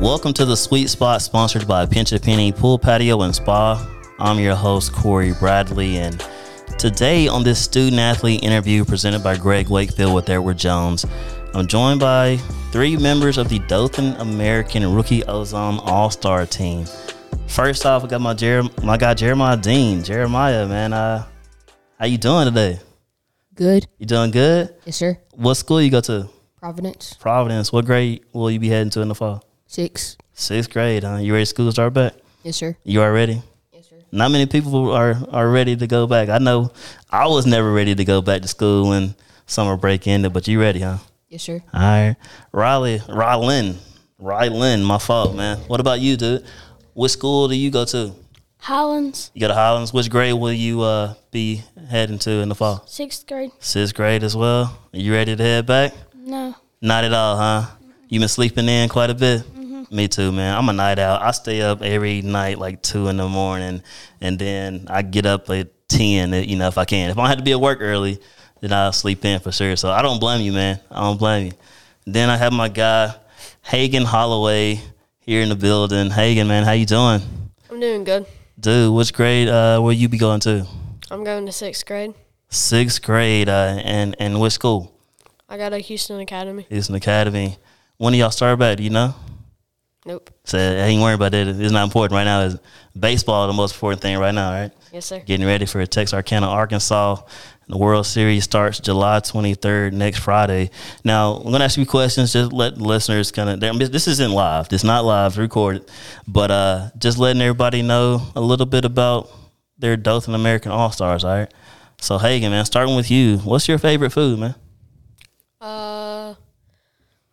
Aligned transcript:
Welcome 0.00 0.34
to 0.34 0.44
the 0.44 0.56
Sweet 0.56 0.90
Spot, 0.90 1.22
sponsored 1.22 1.66
by 1.66 1.86
Pinch 1.86 2.12
a 2.12 2.20
Penny 2.20 2.52
Pool 2.52 2.78
Patio 2.78 3.22
and 3.22 3.34
Spa. 3.34 3.88
I'm 4.18 4.38
your 4.38 4.54
host, 4.54 4.92
Corey 4.92 5.32
Bradley, 5.32 5.96
and 5.98 6.22
today 6.78 7.26
on 7.26 7.42
this 7.42 7.62
student 7.62 8.00
athlete 8.00 8.42
interview 8.42 8.84
presented 8.84 9.22
by 9.22 9.36
Greg 9.36 9.68
Wakefield 9.68 10.14
with 10.14 10.28
Edward 10.28 10.58
Jones, 10.58 11.06
I'm 11.54 11.66
joined 11.66 12.00
by 12.00 12.36
three 12.70 12.96
members 12.96 13.38
of 13.38 13.48
the 13.48 13.60
Dothan 13.60 14.14
American 14.16 14.92
Rookie 14.94 15.24
Ozone 15.24 15.78
All 15.78 16.10
Star 16.10 16.44
team. 16.44 16.84
First 17.46 17.86
off, 17.86 18.04
I 18.04 18.08
got 18.08 18.20
my 18.20 18.34
Jer- 18.34 18.68
my 18.82 18.96
guy 18.96 19.14
Jeremiah 19.14 19.56
Dean. 19.56 20.02
Jeremiah, 20.02 20.66
man, 20.66 20.92
uh, 20.92 21.24
how 21.98 22.06
you 22.06 22.18
doing 22.18 22.46
today? 22.46 22.80
Good. 23.54 23.86
You 23.98 24.06
doing 24.06 24.32
good? 24.32 24.74
Yes, 24.84 24.96
sir. 24.96 25.18
What 25.32 25.54
school 25.54 25.80
you 25.80 25.90
go 25.90 26.00
to? 26.02 26.28
Providence. 26.58 27.14
Providence. 27.20 27.72
What 27.72 27.84
grade 27.86 28.24
will 28.32 28.50
you 28.50 28.58
be 28.58 28.68
heading 28.68 28.90
to 28.90 29.00
in 29.00 29.08
the 29.08 29.14
fall? 29.14 29.44
Six. 29.66 30.16
Sixth 30.32 30.70
grade, 30.70 31.04
huh? 31.04 31.16
You 31.16 31.32
ready 31.32 31.42
to 31.44 31.46
school 31.46 31.70
start 31.72 31.94
back? 31.94 32.14
Yes, 32.42 32.56
sir. 32.56 32.76
You 32.84 33.02
are 33.02 33.12
ready? 33.12 33.42
Yes, 33.72 33.88
sir. 33.88 33.96
Not 34.12 34.30
many 34.30 34.46
people 34.46 34.90
are 34.92 35.16
are 35.30 35.48
ready 35.48 35.76
to 35.76 35.86
go 35.86 36.06
back. 36.06 36.28
I 36.28 36.38
know 36.38 36.72
I 37.10 37.26
was 37.26 37.46
never 37.46 37.72
ready 37.72 37.94
to 37.94 38.04
go 38.04 38.20
back 38.20 38.42
to 38.42 38.48
school 38.48 38.88
when 38.90 39.14
summer 39.46 39.76
break 39.76 40.06
ended, 40.06 40.32
but 40.32 40.46
you 40.48 40.60
ready, 40.60 40.80
huh? 40.80 40.98
Yes, 41.28 41.42
sir. 41.42 41.62
All 41.72 41.80
right. 41.80 42.16
Riley, 42.52 42.98
Rylan. 43.00 43.76
Rylan, 44.20 44.82
my 44.84 44.98
fault, 44.98 45.34
man. 45.34 45.58
What 45.66 45.80
about 45.80 46.00
you, 46.00 46.16
dude? 46.16 46.44
What 46.94 47.08
school 47.10 47.48
do 47.48 47.56
you 47.56 47.70
go 47.70 47.84
to? 47.86 48.12
Highlands, 48.58 49.30
You 49.34 49.40
go 49.42 49.48
to 49.48 49.54
Highlands. 49.54 49.92
Which 49.92 50.08
grade 50.08 50.32
will 50.34 50.52
you 50.52 50.80
uh, 50.80 51.14
be 51.30 51.62
heading 51.90 52.18
to 52.20 52.30
in 52.30 52.48
the 52.48 52.54
fall? 52.54 52.82
sixth 52.86 53.26
grade. 53.26 53.50
Sixth 53.60 53.94
grade 53.94 54.22
as 54.22 54.34
well. 54.34 54.78
Are 54.94 54.98
you 54.98 55.12
ready 55.12 55.36
to 55.36 55.42
head 55.42 55.66
back? 55.66 55.92
No, 56.14 56.54
Not 56.80 57.04
at 57.04 57.12
all, 57.12 57.36
huh? 57.36 57.66
You 58.08 58.20
been 58.20 58.28
sleeping 58.28 58.66
in 58.68 58.88
quite 58.88 59.10
a 59.10 59.14
bit. 59.14 59.42
Me 59.94 60.08
too, 60.08 60.32
man. 60.32 60.56
I'm 60.58 60.68
a 60.68 60.72
night 60.72 60.98
out. 60.98 61.22
I 61.22 61.30
stay 61.30 61.62
up 61.62 61.80
every 61.80 62.20
night 62.20 62.58
like 62.58 62.82
two 62.82 63.06
in 63.06 63.16
the 63.16 63.28
morning, 63.28 63.80
and 64.20 64.36
then 64.36 64.86
I 64.90 65.02
get 65.02 65.24
up 65.24 65.48
at 65.50 65.68
ten. 65.88 66.32
You 66.32 66.56
know, 66.56 66.66
if 66.66 66.78
I 66.78 66.84
can. 66.84 67.10
If 67.10 67.16
I 67.16 67.20
don't 67.20 67.28
have 67.28 67.38
to 67.38 67.44
be 67.44 67.52
at 67.52 67.60
work 67.60 67.78
early, 67.80 68.18
then 68.60 68.72
I'll 68.72 68.90
sleep 68.92 69.24
in 69.24 69.38
for 69.38 69.52
sure. 69.52 69.76
So 69.76 69.92
I 69.92 70.02
don't 70.02 70.18
blame 70.18 70.40
you, 70.40 70.52
man. 70.52 70.80
I 70.90 71.02
don't 71.02 71.16
blame 71.16 71.46
you. 71.46 71.52
Then 72.06 72.28
I 72.28 72.36
have 72.36 72.52
my 72.52 72.68
guy 72.68 73.14
Hagan 73.62 74.04
Holloway 74.04 74.80
here 75.20 75.42
in 75.42 75.48
the 75.48 75.54
building. 75.54 76.10
Hagan, 76.10 76.48
man, 76.48 76.64
how 76.64 76.72
you 76.72 76.86
doing, 76.86 77.20
I'm 77.70 77.78
doing 77.78 78.02
good. 78.02 78.26
dude? 78.58 78.92
Which 78.92 79.14
grade 79.14 79.48
uh, 79.48 79.78
will 79.80 79.92
you 79.92 80.08
be 80.08 80.18
going 80.18 80.40
to? 80.40 80.66
I'm 81.08 81.22
going 81.22 81.46
to 81.46 81.52
sixth 81.52 81.86
grade. 81.86 82.14
Sixth 82.48 83.00
grade, 83.00 83.48
uh, 83.48 83.78
and 83.84 84.16
and 84.18 84.40
which 84.40 84.54
school? 84.54 84.92
I 85.48 85.56
got 85.56 85.72
a 85.72 85.78
Houston 85.78 86.18
Academy. 86.18 86.66
Houston 86.68 86.96
Academy. 86.96 87.58
When 87.96 88.12
do 88.12 88.18
y'all 88.18 88.32
start 88.32 88.58
back? 88.58 88.78
Do 88.78 88.82
you 88.82 88.90
know? 88.90 89.14
Nope. 90.04 90.30
So 90.44 90.58
I 90.58 90.86
ain't 90.86 91.00
worried 91.00 91.14
about 91.14 91.32
that. 91.32 91.48
It's 91.48 91.72
not 91.72 91.84
important 91.84 92.12
right 92.12 92.24
now. 92.24 92.42
Is 92.42 92.58
baseball 92.98 93.46
the 93.46 93.54
most 93.54 93.74
important 93.74 94.02
thing 94.02 94.18
right 94.18 94.34
now, 94.34 94.50
right? 94.50 94.70
Yes, 94.92 95.06
sir. 95.06 95.20
Getting 95.20 95.46
ready 95.46 95.66
for 95.66 95.84
Texarkana, 95.86 96.46
Arkansas. 96.46 97.22
The 97.66 97.78
World 97.78 98.04
Series 98.04 98.44
starts 98.44 98.78
July 98.78 99.20
23rd, 99.20 99.94
next 99.94 100.18
Friday. 100.18 100.70
Now, 101.02 101.36
I'm 101.36 101.44
going 101.44 101.60
to 101.60 101.64
ask 101.64 101.78
you 101.78 101.86
questions. 101.86 102.34
Just 102.34 102.52
let 102.52 102.76
the 102.76 102.84
listeners 102.84 103.32
kind 103.32 103.64
of, 103.64 103.80
this 103.90 104.06
isn't 104.06 104.30
live. 104.30 104.68
It's 104.70 104.84
not 104.84 105.06
live, 105.06 105.32
it's 105.32 105.38
recorded. 105.38 105.90
But 106.28 106.50
uh, 106.50 106.90
just 106.98 107.16
letting 107.16 107.40
everybody 107.40 107.80
know 107.80 108.20
a 108.36 108.40
little 108.42 108.66
bit 108.66 108.84
about 108.84 109.30
their 109.78 109.96
Dothan 109.96 110.34
American 110.34 110.72
All 110.72 110.90
Stars, 110.90 111.24
all 111.24 111.34
right? 111.34 111.54
So, 111.98 112.18
Hagan, 112.18 112.50
man, 112.50 112.66
starting 112.66 112.96
with 112.96 113.10
you. 113.10 113.38
What's 113.38 113.66
your 113.66 113.78
favorite 113.78 114.10
food, 114.10 114.38
man? 114.38 114.54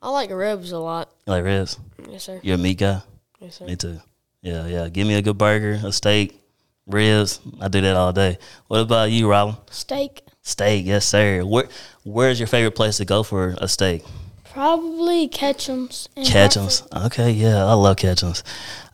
I 0.02 0.10
like 0.10 0.32
ribs 0.32 0.72
a 0.72 0.80
lot. 0.80 1.12
You 1.28 1.34
like 1.34 1.44
ribs? 1.44 1.78
Yes, 2.10 2.24
sir. 2.24 2.40
You're 2.44 2.56
a 2.56 2.58
meat 2.58 2.80
guy? 2.80 3.02
Yes, 3.40 3.56
sir. 3.56 3.66
Me 3.66 3.76
too. 3.76 4.00
Yeah, 4.42 4.66
yeah. 4.66 4.90
Give 4.90 5.08
me 5.08 5.14
a 5.14 5.22
good 5.22 5.38
burger, 5.38 5.80
a 5.84 5.92
steak, 5.92 6.40
ribs. 6.88 7.40
I 7.60 7.68
do 7.68 7.82
that 7.82 7.96
all 7.96 8.12
day. 8.12 8.40
What 8.68 8.80
about 8.80 9.12
you, 9.12 9.30
Robin? 9.30 9.56
Steak. 9.70 10.24
Steak, 10.42 10.86
yes, 10.86 11.06
sir. 11.06 11.42
Where 11.42 11.68
Where's 12.04 12.40
your 12.40 12.48
favorite 12.48 12.76
place 12.76 12.98
to 12.98 13.06
go 13.06 13.22
for 13.22 13.56
a 13.60 13.68
steak? 13.68 14.04
Probably 14.52 15.28
Ketchum's. 15.28 16.10
Ketchum's. 16.26 16.84
Okay, 16.94 17.32
yeah, 17.32 17.64
I 17.64 17.74
love 17.74 17.96
Ketchum's. 17.96 18.44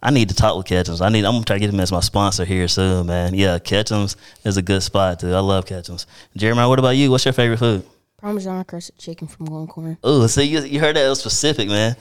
I 0.04 0.12
need 0.12 0.30
to 0.30 0.36
talk 0.36 0.56
with 0.58 0.68
Ketchum's. 0.68 1.02
I 1.02 1.10
need. 1.10 1.26
I'm 1.26 1.34
gonna 1.34 1.46
try 1.46 1.56
to 1.56 1.60
get 1.60 1.72
them 1.72 1.80
as 1.80 1.92
my 1.92 2.02
sponsor 2.02 2.44
here 2.46 2.68
soon, 2.68 3.08
man. 3.08 3.34
Yeah, 3.34 3.58
Ketchum's 3.60 4.18
is 4.44 4.58
a 4.58 4.62
good 4.62 4.84
spot 4.84 5.22
too. 5.22 5.34
I 5.34 5.40
love 5.40 5.66
Ketchum's. 5.66 6.06
Jeremiah, 6.36 6.68
what 6.68 6.80
about 6.80 6.98
you? 6.98 7.10
What's 7.10 7.26
your 7.26 7.34
favorite 7.34 7.58
food? 7.58 7.86
Parmesan 8.20 8.64
crusted 8.66 8.98
chicken 8.98 9.28
from 9.28 9.46
Longhorn. 9.46 9.98
Oh, 10.04 10.26
see, 10.26 10.44
you, 10.44 10.62
you 10.62 10.80
heard 10.80 10.96
that 10.96 11.06
it 11.06 11.10
was 11.10 11.20
specific, 11.20 11.68
man. 11.68 11.96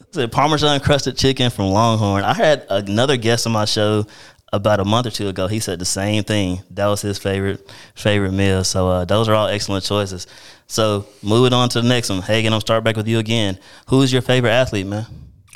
It's 0.00 0.16
a 0.16 0.26
Parmesan 0.26 0.80
crusted 0.80 1.16
chicken 1.16 1.48
from 1.50 1.66
Longhorn. 1.66 2.24
I 2.24 2.34
had 2.34 2.66
another 2.68 3.16
guest 3.16 3.46
on 3.46 3.52
my 3.52 3.66
show 3.66 4.04
about 4.52 4.80
a 4.80 4.84
month 4.84 5.06
or 5.06 5.10
two 5.10 5.28
ago. 5.28 5.46
He 5.46 5.60
said 5.60 5.78
the 5.78 5.84
same 5.84 6.24
thing. 6.24 6.60
That 6.70 6.86
was 6.88 7.02
his 7.02 7.18
favorite 7.18 7.70
favorite 7.94 8.32
meal. 8.32 8.64
So 8.64 8.88
uh, 8.88 9.04
those 9.04 9.28
are 9.28 9.34
all 9.34 9.46
excellent 9.46 9.84
choices. 9.84 10.26
So 10.66 11.06
moving 11.22 11.52
on 11.52 11.68
to 11.68 11.80
the 11.80 11.88
next 11.88 12.10
one. 12.10 12.22
Hagan, 12.22 12.52
I'm 12.52 12.60
start 12.60 12.82
back 12.82 12.96
with 12.96 13.06
you 13.06 13.20
again. 13.20 13.56
Who's 13.88 14.12
your 14.12 14.22
favorite 14.22 14.50
athlete, 14.50 14.86
man? 14.86 15.06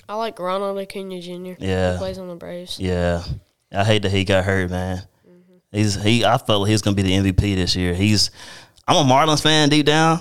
I 0.09 0.15
like 0.15 0.39
Ronald 0.39 0.79
Acuna 0.79 1.21
Jr. 1.21 1.55
Yeah. 1.59 1.93
He 1.95 1.99
plays 1.99 2.19
on 2.19 2.29
the 2.29 2.37
Braves. 2.37 2.79
Yeah, 2.79 3.25
I 3.73 3.83
hate 3.83 4.03
that 4.03 4.13
he 4.13 4.25
got 4.25 4.45
hurt, 4.45 4.71
man. 4.71 5.03
He's 5.73 6.01
he. 6.01 6.25
I 6.25 6.39
felt 6.39 6.61
like 6.61 6.69
he 6.69 6.75
was 6.75 6.83
gonna 6.83 6.95
be 6.95 7.03
the 7.03 7.33
MVP 7.33 7.57
this 7.57 7.75
year. 7.75 7.95
He's. 7.95 8.31
I'm 8.87 9.07
a 9.07 9.11
Marlins 9.11 9.43
fan 9.43 9.69
deep 9.69 9.87
down, 9.87 10.21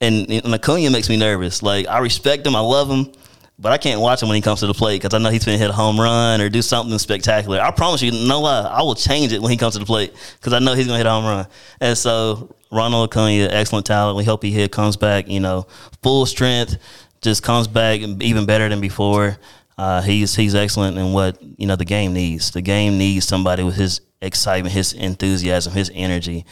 and, 0.00 0.30
and 0.30 0.54
Acuna 0.54 0.90
makes 0.90 1.08
me 1.08 1.16
nervous. 1.16 1.62
Like 1.62 1.86
I 1.86 1.98
respect 1.98 2.46
him, 2.46 2.56
I 2.56 2.60
love 2.60 2.90
him, 2.90 3.12
but 3.58 3.72
I 3.72 3.78
can't 3.78 4.00
watch 4.00 4.22
him 4.22 4.28
when 4.28 4.36
he 4.36 4.42
comes 4.42 4.60
to 4.60 4.66
the 4.66 4.74
plate 4.74 5.02
because 5.02 5.14
I 5.14 5.22
know 5.22 5.30
he's 5.30 5.44
gonna 5.44 5.58
hit 5.58 5.70
a 5.70 5.74
home 5.74 6.00
run 6.00 6.40
or 6.40 6.48
do 6.48 6.62
something 6.62 6.98
spectacular. 6.98 7.60
I 7.60 7.70
promise 7.70 8.02
you, 8.02 8.10
no 8.10 8.40
lie, 8.40 8.62
I 8.62 8.82
will 8.82 8.94
change 8.94 9.32
it 9.32 9.40
when 9.42 9.50
he 9.50 9.56
comes 9.56 9.74
to 9.74 9.80
the 9.80 9.86
plate 9.86 10.14
because 10.38 10.52
I 10.52 10.58
know 10.58 10.74
he's 10.74 10.86
gonna 10.86 10.98
hit 10.98 11.06
a 11.06 11.10
home 11.10 11.24
run. 11.24 11.46
And 11.80 11.96
so 11.96 12.54
Ronald 12.70 13.10
Acuna, 13.10 13.48
excellent 13.50 13.86
talent. 13.86 14.16
We 14.16 14.24
hope 14.24 14.42
he 14.42 14.50
hit 14.50 14.72
comes 14.72 14.96
back, 14.96 15.28
you 15.28 15.40
know, 15.40 15.66
full 16.02 16.24
strength, 16.26 16.78
just 17.20 17.42
comes 17.42 17.68
back 17.68 18.00
even 18.00 18.46
better 18.46 18.68
than 18.68 18.80
before. 18.80 19.38
Uh, 19.78 20.02
he's 20.02 20.34
he's 20.34 20.54
excellent 20.54 20.98
in 20.98 21.12
what 21.12 21.38
you 21.42 21.66
know 21.66 21.76
the 21.76 21.84
game 21.84 22.12
needs. 22.12 22.50
The 22.50 22.62
game 22.62 22.98
needs 22.98 23.26
somebody 23.26 23.62
with 23.62 23.76
his 23.76 24.00
excitement, 24.20 24.74
his 24.74 24.92
enthusiasm, 24.92 25.72
his 25.72 25.90
energy. 25.94 26.44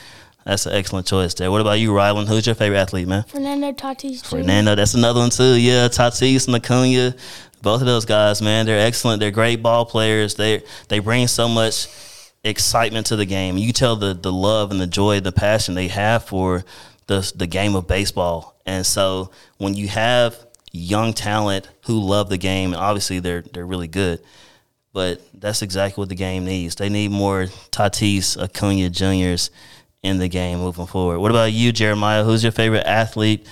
That's 0.51 0.67
an 0.67 0.73
excellent 0.73 1.07
choice 1.07 1.33
there. 1.35 1.49
What 1.49 1.61
about 1.61 1.79
you, 1.79 1.93
Rylan? 1.93 2.27
Who's 2.27 2.45
your 2.45 2.57
favorite 2.57 2.79
athlete, 2.79 3.07
man? 3.07 3.23
Fernando 3.23 3.71
Tatis 3.71 4.21
Jr. 4.21 4.31
Fernando, 4.31 4.75
that's 4.75 4.95
another 4.95 5.21
one 5.21 5.31
too. 5.31 5.55
Yeah, 5.55 5.87
Tatis 5.87 6.49
and 6.49 6.57
Acuna, 6.57 7.15
both 7.63 7.81
of 7.81 7.87
those 7.87 8.05
guys, 8.05 8.43
man, 8.43 8.67
they're 8.67 8.85
excellent. 8.85 9.21
They're 9.21 9.31
great 9.31 9.63
ball 9.63 9.85
players. 9.85 10.35
They 10.35 10.65
they 10.89 10.99
bring 10.99 11.29
so 11.29 11.49
much 11.49 11.87
excitement 12.43 13.07
to 13.07 13.17
the 13.17 13.27
game. 13.27 13.59
You 13.59 13.73
tell 13.73 13.95
the 13.95 14.13
the 14.13 14.33
love 14.33 14.73
and 14.73 14.81
the 14.81 14.89
joy, 14.89 15.21
the 15.21 15.31
passion 15.31 15.77
they 15.77 15.87
have 15.87 16.25
for 16.25 16.65
the 17.07 17.33
the 17.37 17.47
game 17.47 17.77
of 17.77 17.87
baseball. 17.87 18.61
And 18.67 18.85
so 18.85 19.31
when 19.59 19.75
you 19.75 19.87
have 19.87 20.37
young 20.73 21.13
talent 21.13 21.71
who 21.87 22.01
love 22.01 22.29
the 22.29 22.39
game, 22.39 22.73
and 22.73 22.83
obviously 22.83 23.21
they're 23.21 23.43
they're 23.43 23.65
really 23.65 23.87
good. 23.87 24.21
But 24.93 25.21
that's 25.33 25.63
exactly 25.63 26.03
what 26.03 26.09
the 26.09 26.17
game 26.17 26.45
needs. 26.45 26.75
They 26.75 26.89
need 26.89 27.13
more 27.13 27.45
Tatis, 27.71 28.37
Acuna 28.37 28.91
Juniors 28.91 29.53
in 30.03 30.19
the 30.19 30.29
game 30.29 30.61
moving 30.61 30.87
forward. 30.87 31.19
What 31.19 31.31
about 31.31 31.53
you, 31.53 31.73
Jeremiah? 31.73 32.25
Who's 32.25 32.43
your 32.43 32.53
favorite 32.53 32.87
athlete 32.87 33.47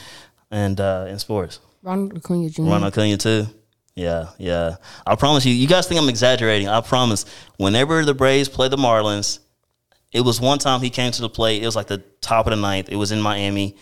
and 0.50 0.80
uh, 0.80 1.06
in 1.08 1.18
sports? 1.18 1.60
Ronald 1.82 2.16
Acuna 2.16 2.50
Jr. 2.50 2.62
Ronald 2.62 2.92
Acuna 2.92 3.16
too. 3.16 3.46
Yeah, 3.94 4.28
yeah. 4.38 4.76
I 5.06 5.16
promise 5.16 5.44
you. 5.44 5.52
You 5.52 5.66
guys 5.66 5.86
think 5.88 6.00
I'm 6.00 6.08
exaggerating? 6.08 6.68
I 6.68 6.80
promise. 6.80 7.24
Whenever 7.56 8.04
the 8.04 8.14
Braves 8.14 8.48
play 8.48 8.68
the 8.68 8.76
Marlins, 8.76 9.40
it 10.12 10.20
was 10.20 10.40
one 10.40 10.58
time 10.58 10.80
he 10.80 10.90
came 10.90 11.10
to 11.12 11.20
the 11.20 11.28
plate. 11.28 11.62
It 11.62 11.66
was 11.66 11.76
like 11.76 11.88
the 11.88 11.98
top 12.20 12.46
of 12.46 12.52
the 12.52 12.56
ninth. 12.56 12.88
It 12.90 12.96
was 12.96 13.10
in 13.10 13.20
Miami, 13.20 13.76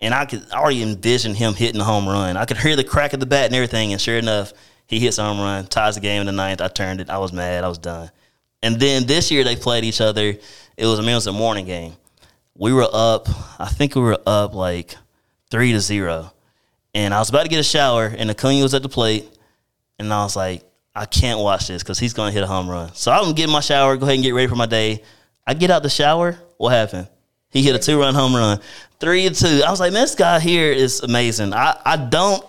and 0.00 0.14
I 0.14 0.24
could 0.24 0.50
already 0.50 0.82
envision 0.82 1.34
him 1.34 1.54
hitting 1.54 1.80
a 1.80 1.84
home 1.84 2.08
run. 2.08 2.36
I 2.36 2.46
could 2.46 2.56
hear 2.56 2.74
the 2.74 2.84
crack 2.84 3.12
of 3.12 3.20
the 3.20 3.26
bat 3.26 3.46
and 3.46 3.54
everything. 3.54 3.92
And 3.92 4.00
sure 4.00 4.16
enough, 4.16 4.52
he 4.86 4.98
hits 4.98 5.18
a 5.18 5.24
home 5.24 5.38
run, 5.38 5.66
ties 5.66 5.94
the 5.94 6.00
game 6.00 6.20
in 6.20 6.26
the 6.26 6.32
ninth. 6.32 6.60
I 6.60 6.68
turned 6.68 7.00
it. 7.00 7.10
I 7.10 7.18
was 7.18 7.32
mad. 7.32 7.64
I 7.64 7.68
was 7.68 7.78
done. 7.78 8.10
And 8.62 8.80
then 8.80 9.04
this 9.04 9.30
year 9.30 9.44
they 9.44 9.56
played 9.56 9.84
each 9.84 10.00
other. 10.00 10.36
It 10.76 10.86
was 10.86 10.98
I 10.98 11.02
mean, 11.02 11.12
it 11.12 11.14
was 11.14 11.26
a 11.26 11.32
morning 11.32 11.66
game. 11.66 11.92
We 12.56 12.72
were 12.72 12.88
up. 12.92 13.28
I 13.58 13.68
think 13.68 13.94
we 13.94 14.02
were 14.02 14.18
up 14.26 14.54
like 14.54 14.96
three 15.50 15.72
to 15.72 15.80
zero. 15.80 16.32
And 16.94 17.12
I 17.12 17.18
was 17.18 17.28
about 17.28 17.42
to 17.42 17.48
get 17.48 17.58
a 17.58 17.64
shower, 17.64 18.06
and 18.06 18.30
Acuna 18.30 18.62
was 18.62 18.72
at 18.74 18.82
the 18.82 18.88
plate, 18.88 19.28
and 19.98 20.12
I 20.12 20.22
was 20.22 20.36
like, 20.36 20.62
I 20.94 21.06
can't 21.06 21.40
watch 21.40 21.66
this 21.66 21.82
because 21.82 21.98
he's 21.98 22.14
going 22.14 22.30
to 22.30 22.32
hit 22.32 22.44
a 22.44 22.46
home 22.46 22.70
run. 22.70 22.94
So 22.94 23.10
I'm 23.10 23.24
going 23.24 23.34
to 23.34 23.42
get 23.42 23.48
my 23.48 23.60
shower, 23.60 23.96
go 23.96 24.04
ahead 24.04 24.14
and 24.14 24.22
get 24.22 24.32
ready 24.32 24.46
for 24.46 24.54
my 24.54 24.66
day. 24.66 25.02
I 25.44 25.54
get 25.54 25.70
out 25.70 25.82
the 25.82 25.90
shower. 25.90 26.38
What 26.56 26.70
happened? 26.70 27.08
He 27.50 27.62
hit 27.62 27.74
a 27.74 27.78
two 27.78 28.00
run 28.00 28.14
home 28.14 28.34
run, 28.34 28.60
three 29.00 29.28
to 29.28 29.34
two. 29.34 29.62
I 29.66 29.70
was 29.70 29.80
like, 29.80 29.92
man, 29.92 30.02
this 30.02 30.14
guy 30.14 30.38
here 30.38 30.72
is 30.72 31.00
amazing. 31.00 31.52
I, 31.52 31.80
I 31.84 31.96
don't. 31.96 32.44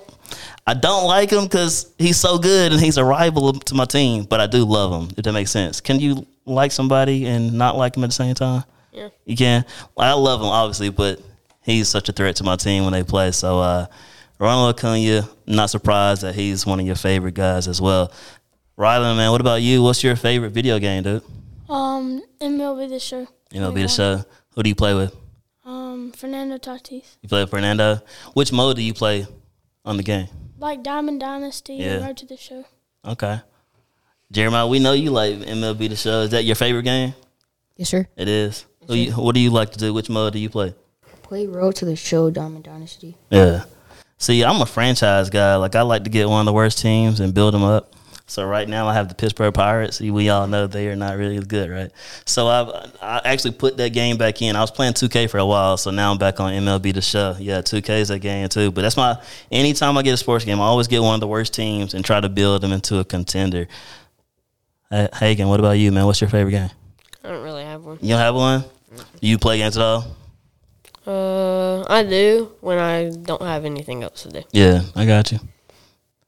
I 0.67 0.73
don't 0.73 1.05
like 1.05 1.29
him 1.29 1.43
because 1.43 1.93
he's 1.99 2.17
so 2.17 2.39
good 2.39 2.71
and 2.71 2.81
he's 2.81 2.97
a 2.97 3.05
rival 3.05 3.53
to 3.53 3.75
my 3.75 3.85
team, 3.85 4.23
but 4.23 4.39
I 4.39 4.47
do 4.47 4.65
love 4.65 4.99
him. 4.99 5.13
If 5.15 5.23
that 5.25 5.31
makes 5.31 5.51
sense. 5.51 5.79
Can 5.79 5.99
you 5.99 6.25
like 6.45 6.71
somebody 6.71 7.25
and 7.25 7.53
not 7.53 7.75
like 7.77 7.95
him 7.97 8.03
at 8.03 8.07
the 8.07 8.13
same 8.13 8.35
time? 8.35 8.63
Yeah. 8.91 9.09
You 9.25 9.35
can. 9.35 9.65
I 9.97 10.13
love 10.13 10.39
him 10.41 10.47
obviously, 10.47 10.89
but 10.89 11.21
he's 11.63 11.87
such 11.89 12.07
a 12.09 12.11
threat 12.11 12.35
to 12.37 12.43
my 12.43 12.55
team 12.55 12.83
when 12.83 12.93
they 12.93 13.03
play. 13.03 13.31
So 13.31 13.59
uh, 13.59 13.87
Ronald 14.39 14.75
Acuna, 14.77 15.27
not 15.47 15.69
surprised 15.69 16.21
that 16.21 16.35
he's 16.35 16.65
one 16.65 16.79
of 16.79 16.85
your 16.85 16.95
favorite 16.95 17.33
guys 17.33 17.67
as 17.67 17.81
well. 17.81 18.11
Rylan, 18.77 19.15
man, 19.17 19.31
what 19.31 19.41
about 19.41 19.61
you? 19.61 19.81
What's 19.81 20.03
your 20.03 20.15
favorite 20.15 20.51
video 20.51 20.79
game, 20.79 21.03
dude? 21.03 21.23
Um, 21.69 22.21
MLB 22.41 22.89
the 22.89 22.99
show. 22.99 23.27
MLB 23.53 23.81
the 23.83 23.87
show. 23.87 24.23
Who 24.55 24.63
do 24.63 24.69
you 24.69 24.75
play 24.75 24.93
with? 24.93 25.15
Um, 25.63 26.11
Fernando 26.11 26.57
Tatis. 26.57 27.17
You 27.21 27.29
play 27.29 27.41
with 27.41 27.49
Fernando. 27.49 28.01
Which 28.33 28.51
mode 28.51 28.75
do 28.75 28.81
you 28.83 28.93
play 28.93 29.25
on 29.83 29.97
the 29.97 30.03
game? 30.03 30.27
Like 30.59 30.83
Diamond 30.83 31.19
Dynasty 31.21 31.75
Yeah. 31.75 32.05
Road 32.05 32.17
to 32.17 32.25
the 32.25 32.37
Show. 32.37 32.65
Okay. 33.05 33.39
Jeremiah, 34.31 34.67
we 34.67 34.79
know 34.79 34.93
you 34.93 35.11
like 35.11 35.35
MLB 35.35 35.89
the 35.89 35.95
show. 35.95 36.21
Is 36.21 36.31
that 36.31 36.45
your 36.45 36.55
favorite 36.55 36.83
game? 36.83 37.13
Yes, 37.77 37.89
sir. 37.89 38.07
It 38.15 38.27
is. 38.27 38.65
You, 38.87 39.11
what 39.13 39.35
do 39.35 39.41
you 39.41 39.49
like 39.49 39.71
to 39.71 39.79
do? 39.79 39.93
Which 39.93 40.09
mode 40.09 40.33
do 40.33 40.39
you 40.39 40.49
play? 40.49 40.73
Play 41.23 41.47
Road 41.47 41.75
to 41.77 41.85
the 41.85 41.95
Show, 41.95 42.29
Diamond 42.29 42.65
Dynasty. 42.65 43.17
Yeah. 43.29 43.65
See, 44.17 44.43
I'm 44.43 44.61
a 44.61 44.65
franchise 44.65 45.29
guy. 45.29 45.55
Like 45.55 45.75
I 45.75 45.81
like 45.81 46.03
to 46.05 46.09
get 46.09 46.29
one 46.29 46.39
of 46.39 46.45
the 46.45 46.53
worst 46.53 46.79
teams 46.79 47.19
and 47.19 47.33
build 47.33 47.53
them 47.53 47.63
up. 47.63 47.93
So 48.27 48.43
right 48.43 48.67
now 48.67 48.87
I 48.87 48.93
have 48.93 49.07
the 49.07 49.13
Pittsburgh 49.13 49.53
Pirates. 49.53 49.99
We 49.99 50.29
all 50.29 50.47
know 50.47 50.65
they 50.65 50.87
are 50.87 50.95
not 50.95 51.17
really 51.17 51.39
good, 51.39 51.69
right? 51.69 51.91
So 52.25 52.47
I 52.47 52.89
I 53.01 53.21
actually 53.25 53.51
put 53.51 53.77
that 53.77 53.93
game 53.93 54.17
back 54.17 54.41
in. 54.41 54.55
I 54.55 54.61
was 54.61 54.71
playing 54.71 54.93
2K 54.93 55.29
for 55.29 55.37
a 55.37 55.45
while, 55.45 55.77
so 55.77 55.91
now 55.91 56.11
I'm 56.11 56.17
back 56.17 56.39
on 56.39 56.51
MLB 56.51 56.93
the 56.93 57.01
show. 57.01 57.35
Yeah, 57.39 57.61
2K 57.61 57.99
is 57.99 58.09
a 58.09 58.17
game 58.17 58.49
too. 58.49 58.71
But 58.71 58.81
that's 58.81 58.97
my 58.97 59.21
anytime 59.51 59.95
I 59.97 60.01
get 60.01 60.13
a 60.13 60.17
sports 60.17 60.43
game, 60.43 60.59
I 60.59 60.63
always 60.63 60.87
get 60.87 61.03
one 61.03 61.13
of 61.13 61.19
the 61.19 61.27
worst 61.27 61.53
teams 61.53 61.93
and 61.93 62.03
try 62.03 62.19
to 62.19 62.29
build 62.29 62.61
them 62.61 62.71
into 62.71 62.97
a 62.97 63.05
contender. 63.05 63.67
Hey, 64.95 65.09
Hagan, 65.11 65.49
what 65.49 65.59
about 65.59 65.71
you, 65.71 65.91
man? 65.91 66.05
What's 66.05 66.21
your 66.21 66.29
favorite 66.29 66.51
game? 66.51 66.69
I 67.21 67.27
don't 67.27 67.43
really 67.43 67.65
have 67.65 67.83
one. 67.83 67.97
You 68.01 68.09
don't 68.11 68.19
have 68.19 68.33
one? 68.33 68.63
Do 69.19 69.27
you 69.27 69.37
play 69.37 69.57
games 69.57 69.75
at 69.75 69.83
all? 69.83 70.05
Uh, 71.05 71.83
I 71.89 72.03
do 72.03 72.53
when 72.61 72.77
I 72.77 73.09
don't 73.09 73.41
have 73.41 73.65
anything 73.65 74.03
else 74.03 74.23
to 74.23 74.29
do. 74.29 74.43
Yeah, 74.53 74.83
I 74.95 75.05
got 75.05 75.33
you. 75.33 75.39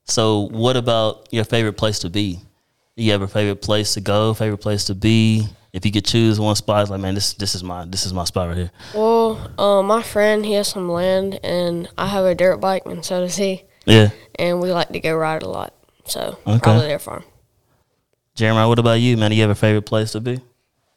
So, 0.03 0.49
what 0.51 0.75
about 0.75 1.29
your 1.31 1.45
favorite 1.45 1.77
place 1.77 1.99
to 1.99 2.09
be? 2.09 2.41
Do 2.97 3.03
you 3.03 3.13
have 3.13 3.21
a 3.21 3.27
favorite 3.29 3.61
place 3.61 3.93
to 3.93 4.01
go? 4.01 4.33
Favorite 4.33 4.57
place 4.57 4.83
to 4.85 4.95
be? 4.95 5.47
If 5.71 5.85
you 5.85 5.91
could 5.93 6.03
choose 6.03 6.37
one 6.37 6.57
spot, 6.57 6.81
it's 6.81 6.91
like 6.91 6.99
man, 6.99 7.15
this 7.15 7.35
this 7.35 7.55
is 7.55 7.63
my 7.63 7.85
this 7.85 8.05
is 8.05 8.11
my 8.11 8.25
spot 8.25 8.49
right 8.49 8.57
here. 8.57 8.71
Well, 8.93 9.49
uh, 9.57 9.81
my 9.81 10.03
friend 10.03 10.45
he 10.45 10.55
has 10.55 10.67
some 10.67 10.91
land, 10.91 11.39
and 11.41 11.87
I 11.97 12.07
have 12.07 12.25
a 12.25 12.35
dirt 12.35 12.57
bike, 12.57 12.83
and 12.85 13.05
so 13.05 13.21
does 13.21 13.37
he, 13.37 13.63
Yeah, 13.85 14.09
and 14.35 14.59
we 14.59 14.73
like 14.73 14.89
to 14.89 14.99
go 14.99 15.15
ride 15.15 15.43
a 15.43 15.47
lot. 15.47 15.73
So 16.03 16.37
Okay. 16.45 16.59
probably 16.59 16.87
their 16.87 16.99
farm. 16.99 17.23
Jeremiah, 18.37 18.67
what 18.67 18.77
about 18.77 18.99
you, 19.01 19.17
man? 19.17 19.31
Do 19.31 19.35
you 19.35 19.41
have 19.41 19.49
a 19.49 19.55
favorite 19.55 19.87
place 19.87 20.11
to 20.11 20.19
be? 20.21 20.39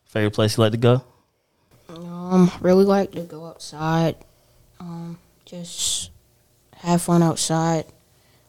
Favorite 0.04 0.32
place 0.34 0.58
you 0.58 0.62
like 0.62 0.72
to 0.72 0.78
go? 0.78 1.02
Um, 1.88 2.50
really 2.60 2.84
like 2.84 3.12
to 3.12 3.22
go 3.22 3.46
outside. 3.46 4.14
Um, 4.78 5.18
just 5.46 6.10
have 6.76 7.00
fun 7.00 7.22
outside. 7.22 7.86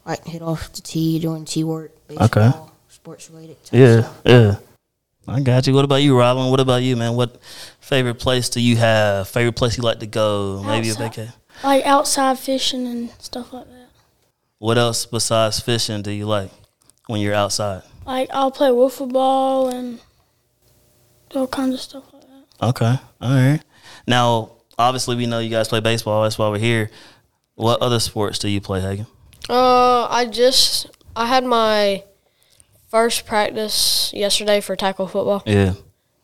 Like 0.05 0.25
hit 0.25 0.41
off 0.41 0.73
the 0.73 0.81
tee, 0.81 1.19
doing 1.19 1.45
tee 1.45 1.63
work, 1.63 1.91
baseball, 2.09 2.73
sports 2.89 3.29
related. 3.29 3.63
type 3.63 3.79
Yeah, 3.79 4.01
stuff. 4.01 4.21
yeah. 4.25 4.55
I 5.25 5.39
got 5.39 5.67
you. 5.67 5.73
What 5.73 5.85
about 5.85 6.01
you, 6.01 6.17
Robin? 6.19 6.51
What 6.51 6.59
about 6.59 6.81
you, 6.83 6.97
man? 6.97 7.13
What 7.15 7.39
favorite 7.79 8.15
place 8.15 8.49
do 8.49 8.59
you 8.59 8.75
have? 8.75 9.29
Favorite 9.29 9.55
place 9.55 9.77
you 9.77 9.83
like 9.83 9.99
to 9.99 10.07
go? 10.07 10.61
Maybe 10.65 10.89
a 10.89 10.91
Outside. 10.91 11.03
vacation. 11.15 11.33
Like 11.63 11.85
outside 11.85 12.39
fishing 12.39 12.87
and 12.87 13.09
stuff 13.19 13.53
like 13.53 13.67
that. 13.69 13.87
What 14.57 14.77
else 14.77 15.05
besides 15.05 15.61
fishing 15.61 16.01
do 16.01 16.11
you 16.11 16.25
like 16.25 16.51
when 17.07 17.21
you're 17.21 17.35
outside? 17.35 17.83
Like 18.05 18.29
I'll 18.33 18.51
play 18.51 18.69
wiffle 18.69 19.11
ball 19.11 19.69
and 19.69 19.99
all 21.35 21.47
kinds 21.47 21.75
of 21.75 21.79
stuff 21.81 22.03
like 22.13 22.23
that. 22.23 22.67
Okay. 22.67 22.95
All 23.21 23.29
right. 23.33 23.61
Now, 24.07 24.51
obviously, 24.77 25.15
we 25.15 25.25
know 25.27 25.39
you 25.39 25.49
guys 25.49 25.67
play 25.67 25.79
baseball. 25.79 26.23
That's 26.23 26.37
why 26.37 26.49
we're 26.49 26.57
here. 26.59 26.89
What 27.55 27.81
other 27.81 27.99
sports 27.99 28.39
do 28.39 28.49
you 28.49 28.59
play, 28.61 28.81
Hagan? 28.81 29.05
Uh, 29.49 30.07
I 30.09 30.25
just 30.25 30.87
I 31.15 31.27
had 31.27 31.43
my 31.43 32.03
first 32.89 33.25
practice 33.25 34.11
yesterday 34.13 34.61
for 34.61 34.75
tackle 34.75 35.07
football, 35.07 35.43
Yeah. 35.45 35.73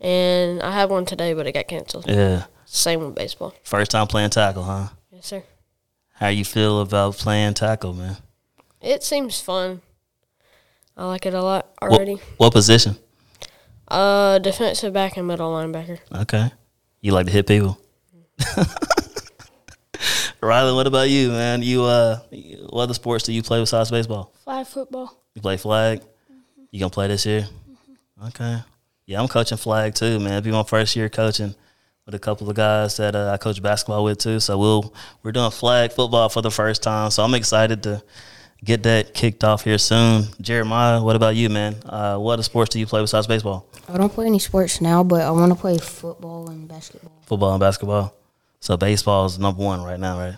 and 0.02 0.62
I 0.62 0.72
had 0.72 0.90
one 0.90 1.06
today, 1.06 1.34
but 1.34 1.48
it 1.48 1.54
got 1.54 1.68
canceled. 1.68 2.06
Yeah. 2.08 2.46
Same 2.66 3.00
with 3.02 3.16
baseball. 3.16 3.54
First 3.64 3.92
time 3.92 4.08
playing 4.08 4.32
tackle, 4.32 4.64
huh? 4.64 4.88
Yes, 5.12 5.28
sir. 5.28 5.44
How 6.16 6.28
you 6.28 6.44
feel 6.44 6.82
about 6.82 7.16
playing 7.18 7.54
tackle, 7.54 7.94
man? 7.94 8.18
It 8.82 9.04
seems 9.04 9.40
fun. 9.40 9.82
I 10.98 11.06
like 11.06 11.26
it 11.28 11.34
a 11.36 11.42
lot 11.42 11.70
already. 11.82 12.16
what 12.38 12.54
position? 12.54 12.98
Uh, 13.88 14.40
defensive 14.40 14.92
back 14.92 15.16
and 15.16 15.28
middle 15.28 15.52
linebacker. 15.54 16.00
Okay. 16.12 16.52
You 17.02 17.14
like 17.14 17.28
to 17.28 17.32
hit 17.32 17.48
people. 17.48 17.80
Riley, 20.42 20.74
what 20.74 20.88
about 20.88 21.10
you, 21.10 21.30
man? 21.30 21.62
You 21.62 21.84
uh, 21.84 22.20
what 22.70 22.84
other 22.84 22.94
sports 22.94 23.24
do 23.26 23.34
you 23.34 23.44
play 23.44 23.60
besides 23.60 23.92
baseball? 23.92 24.34
Flag 24.44 24.66
football. 24.68 25.24
You 25.36 25.42
play 25.42 25.58
flag. 25.58 26.02
You 26.72 26.80
gonna 26.80 26.90
play 26.90 27.08
this 27.08 27.26
year? 27.26 27.48
Okay. 28.28 28.60
Yeah, 29.06 29.22
I'm 29.22 29.28
coaching 29.28 29.58
flag 29.58 29.96
too, 29.96 30.20
man. 30.20 30.34
It'll 30.34 30.42
be 30.42 30.52
my 30.52 30.64
first 30.64 30.96
year 30.96 31.10
coaching 31.10 31.56
with 32.06 32.16
a 32.16 32.20
couple 32.20 32.50
of 32.50 32.56
guys 32.56 32.98
that 32.98 33.16
uh, 33.16 33.32
I 33.32 33.38
coach 33.38 33.62
basketball 33.62 34.04
with 34.04 34.18
too. 34.20 34.40
So 34.40 34.58
we'll 34.58 34.94
we're 35.24 35.32
doing 35.32 35.52
flag 35.52 35.92
football 35.92 36.30
for 36.30 36.42
the 36.42 36.52
first 36.52 36.84
time. 36.84 37.12
So 37.12 37.24
I'm 37.24 37.34
excited 37.34 37.84
to 37.84 38.04
get 38.64 38.84
that 38.84 39.14
kicked 39.14 39.44
off 39.44 39.64
here 39.64 39.78
soon. 39.78 40.24
Jeremiah, 40.42 41.02
what 41.02 41.16
about 41.16 41.36
you, 41.36 41.50
man? 41.50 41.76
Uh, 41.86 42.18
what 42.18 42.34
other 42.34 42.44
sports 42.44 42.70
do 42.70 42.80
you 42.80 42.86
play 42.86 43.02
besides 43.02 43.28
baseball? 43.28 43.66
I 43.88 43.98
don't 43.98 44.12
play 44.12 44.26
any 44.26 44.40
sports 44.40 44.82
now, 44.82 45.04
but 45.04 45.22
I 45.22 45.32
want 45.32 45.52
to 45.52 45.60
play 45.60 45.78
football 45.78 46.50
and 46.50 46.68
basketball. 46.68 47.12
Football 47.26 47.52
and 47.52 47.60
basketball. 47.60 48.14
So 48.60 48.76
baseball 48.76 49.26
is 49.26 49.40
number 49.40 49.64
one 49.64 49.84
right 49.84 50.00
now, 50.00 50.20
right? 50.20 50.36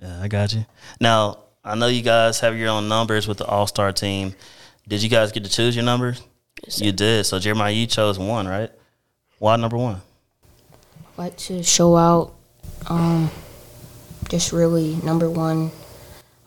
Yeah, 0.00 0.20
I 0.22 0.28
got 0.28 0.52
you. 0.52 0.64
Now 1.00 1.38
I 1.64 1.74
know 1.74 1.88
you 1.88 2.02
guys 2.02 2.40
have 2.40 2.56
your 2.56 2.68
own 2.68 2.88
numbers 2.88 3.26
with 3.26 3.38
the 3.38 3.46
All 3.46 3.66
Star 3.66 3.92
team. 3.92 4.34
Did 4.86 5.02
you 5.02 5.08
guys 5.08 5.32
get 5.32 5.44
to 5.44 5.50
choose 5.50 5.74
your 5.74 5.84
numbers? 5.84 6.22
Yes. 6.64 6.80
You 6.80 6.92
did. 6.92 7.26
So 7.26 7.38
Jeremiah, 7.38 7.72
you 7.72 7.86
chose 7.86 8.18
one, 8.18 8.46
right? 8.46 8.70
Why 9.38 9.56
number 9.56 9.76
one? 9.76 10.00
I 11.18 11.22
like 11.22 11.36
to 11.38 11.62
show 11.62 11.96
out. 11.96 12.34
Um, 12.86 13.30
just 14.28 14.52
really 14.52 14.96
number 14.96 15.28
one. 15.28 15.70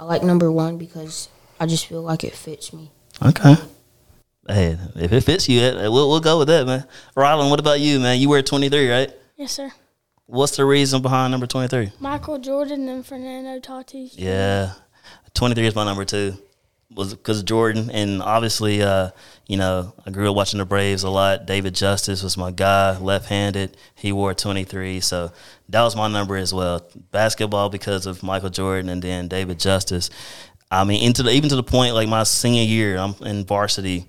I 0.01 0.03
like 0.03 0.23
number 0.23 0.51
one 0.51 0.79
because 0.79 1.29
I 1.59 1.67
just 1.67 1.85
feel 1.85 2.01
like 2.01 2.23
it 2.23 2.33
fits 2.33 2.73
me. 2.73 2.89
Okay. 3.23 3.53
Hey, 4.47 4.75
if 4.95 5.13
it 5.13 5.21
fits 5.21 5.47
you, 5.47 5.61
eh, 5.61 5.87
we'll 5.89 6.09
we'll 6.09 6.19
go 6.19 6.39
with 6.39 6.47
that, 6.47 6.65
man. 6.65 6.87
Rylan, 7.15 7.51
what 7.51 7.59
about 7.59 7.79
you, 7.79 7.99
man? 7.99 8.19
You 8.19 8.27
wear 8.27 8.41
twenty 8.41 8.67
three, 8.67 8.89
right? 8.89 9.13
Yes, 9.37 9.51
sir. 9.51 9.71
What's 10.25 10.57
the 10.57 10.65
reason 10.65 11.03
behind 11.03 11.29
number 11.29 11.45
twenty 11.45 11.67
three? 11.67 11.91
Michael 11.99 12.39
Jordan 12.39 12.89
and 12.89 13.05
Fernando 13.05 13.59
Tatis. 13.59 14.13
Yeah, 14.15 14.73
twenty 15.35 15.53
three 15.53 15.67
is 15.67 15.75
my 15.75 15.85
number 15.85 16.03
two. 16.03 16.35
Was 16.95 17.13
because 17.13 17.41
Jordan 17.43 17.89
and 17.89 18.21
obviously, 18.21 18.81
uh, 18.81 19.11
you 19.47 19.57
know, 19.57 19.93
I 20.05 20.11
grew 20.11 20.29
up 20.29 20.35
watching 20.35 20.59
the 20.59 20.65
Braves 20.65 21.03
a 21.03 21.09
lot. 21.09 21.45
David 21.45 21.73
Justice 21.73 22.21
was 22.21 22.37
my 22.37 22.51
guy, 22.51 22.97
left 22.97 23.27
handed. 23.27 23.77
He 23.95 24.11
wore 24.11 24.33
twenty 24.33 24.65
three, 24.65 24.99
so 24.99 25.31
that 25.69 25.83
was 25.83 25.95
my 25.95 26.07
number 26.07 26.35
as 26.35 26.53
well. 26.53 26.85
Basketball 27.11 27.69
because 27.69 28.05
of 28.05 28.23
Michael 28.23 28.49
Jordan 28.49 28.89
and 28.89 29.01
then 29.01 29.27
David 29.27 29.59
Justice. 29.59 30.09
I 30.69 30.83
mean, 30.85 31.03
into 31.03 31.23
the 31.23 31.31
even 31.31 31.49
to 31.49 31.55
the 31.55 31.63
point 31.63 31.95
like 31.95 32.07
my 32.07 32.23
senior 32.23 32.63
year, 32.63 32.97
I'm 32.97 33.15
in 33.21 33.45
varsity. 33.45 34.05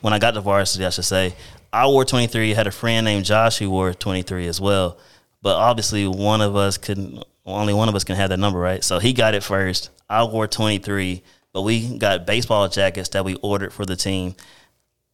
When 0.00 0.12
I 0.12 0.18
got 0.18 0.32
to 0.34 0.40
varsity, 0.40 0.84
I 0.84 0.90
should 0.90 1.04
say, 1.04 1.34
I 1.72 1.86
wore 1.88 2.04
23. 2.04 2.52
I 2.52 2.54
had 2.54 2.68
a 2.68 2.70
friend 2.70 3.04
named 3.04 3.24
Josh 3.24 3.58
who 3.58 3.68
wore 3.68 3.92
23 3.92 4.46
as 4.46 4.60
well. 4.60 4.98
But 5.42 5.56
obviously, 5.56 6.06
one 6.06 6.40
of 6.40 6.54
us 6.54 6.78
couldn't. 6.78 7.24
Only 7.44 7.74
one 7.74 7.88
of 7.88 7.94
us 7.94 8.04
can 8.04 8.16
have 8.16 8.30
that 8.30 8.38
number, 8.38 8.58
right? 8.58 8.82
So 8.82 8.98
he 9.00 9.12
got 9.12 9.34
it 9.34 9.42
first. 9.42 9.90
I 10.08 10.24
wore 10.24 10.46
23, 10.46 11.22
but 11.54 11.62
we 11.62 11.96
got 11.96 12.26
baseball 12.26 12.68
jackets 12.68 13.08
that 13.10 13.24
we 13.24 13.36
ordered 13.36 13.72
for 13.72 13.86
the 13.86 13.94
team. 13.96 14.34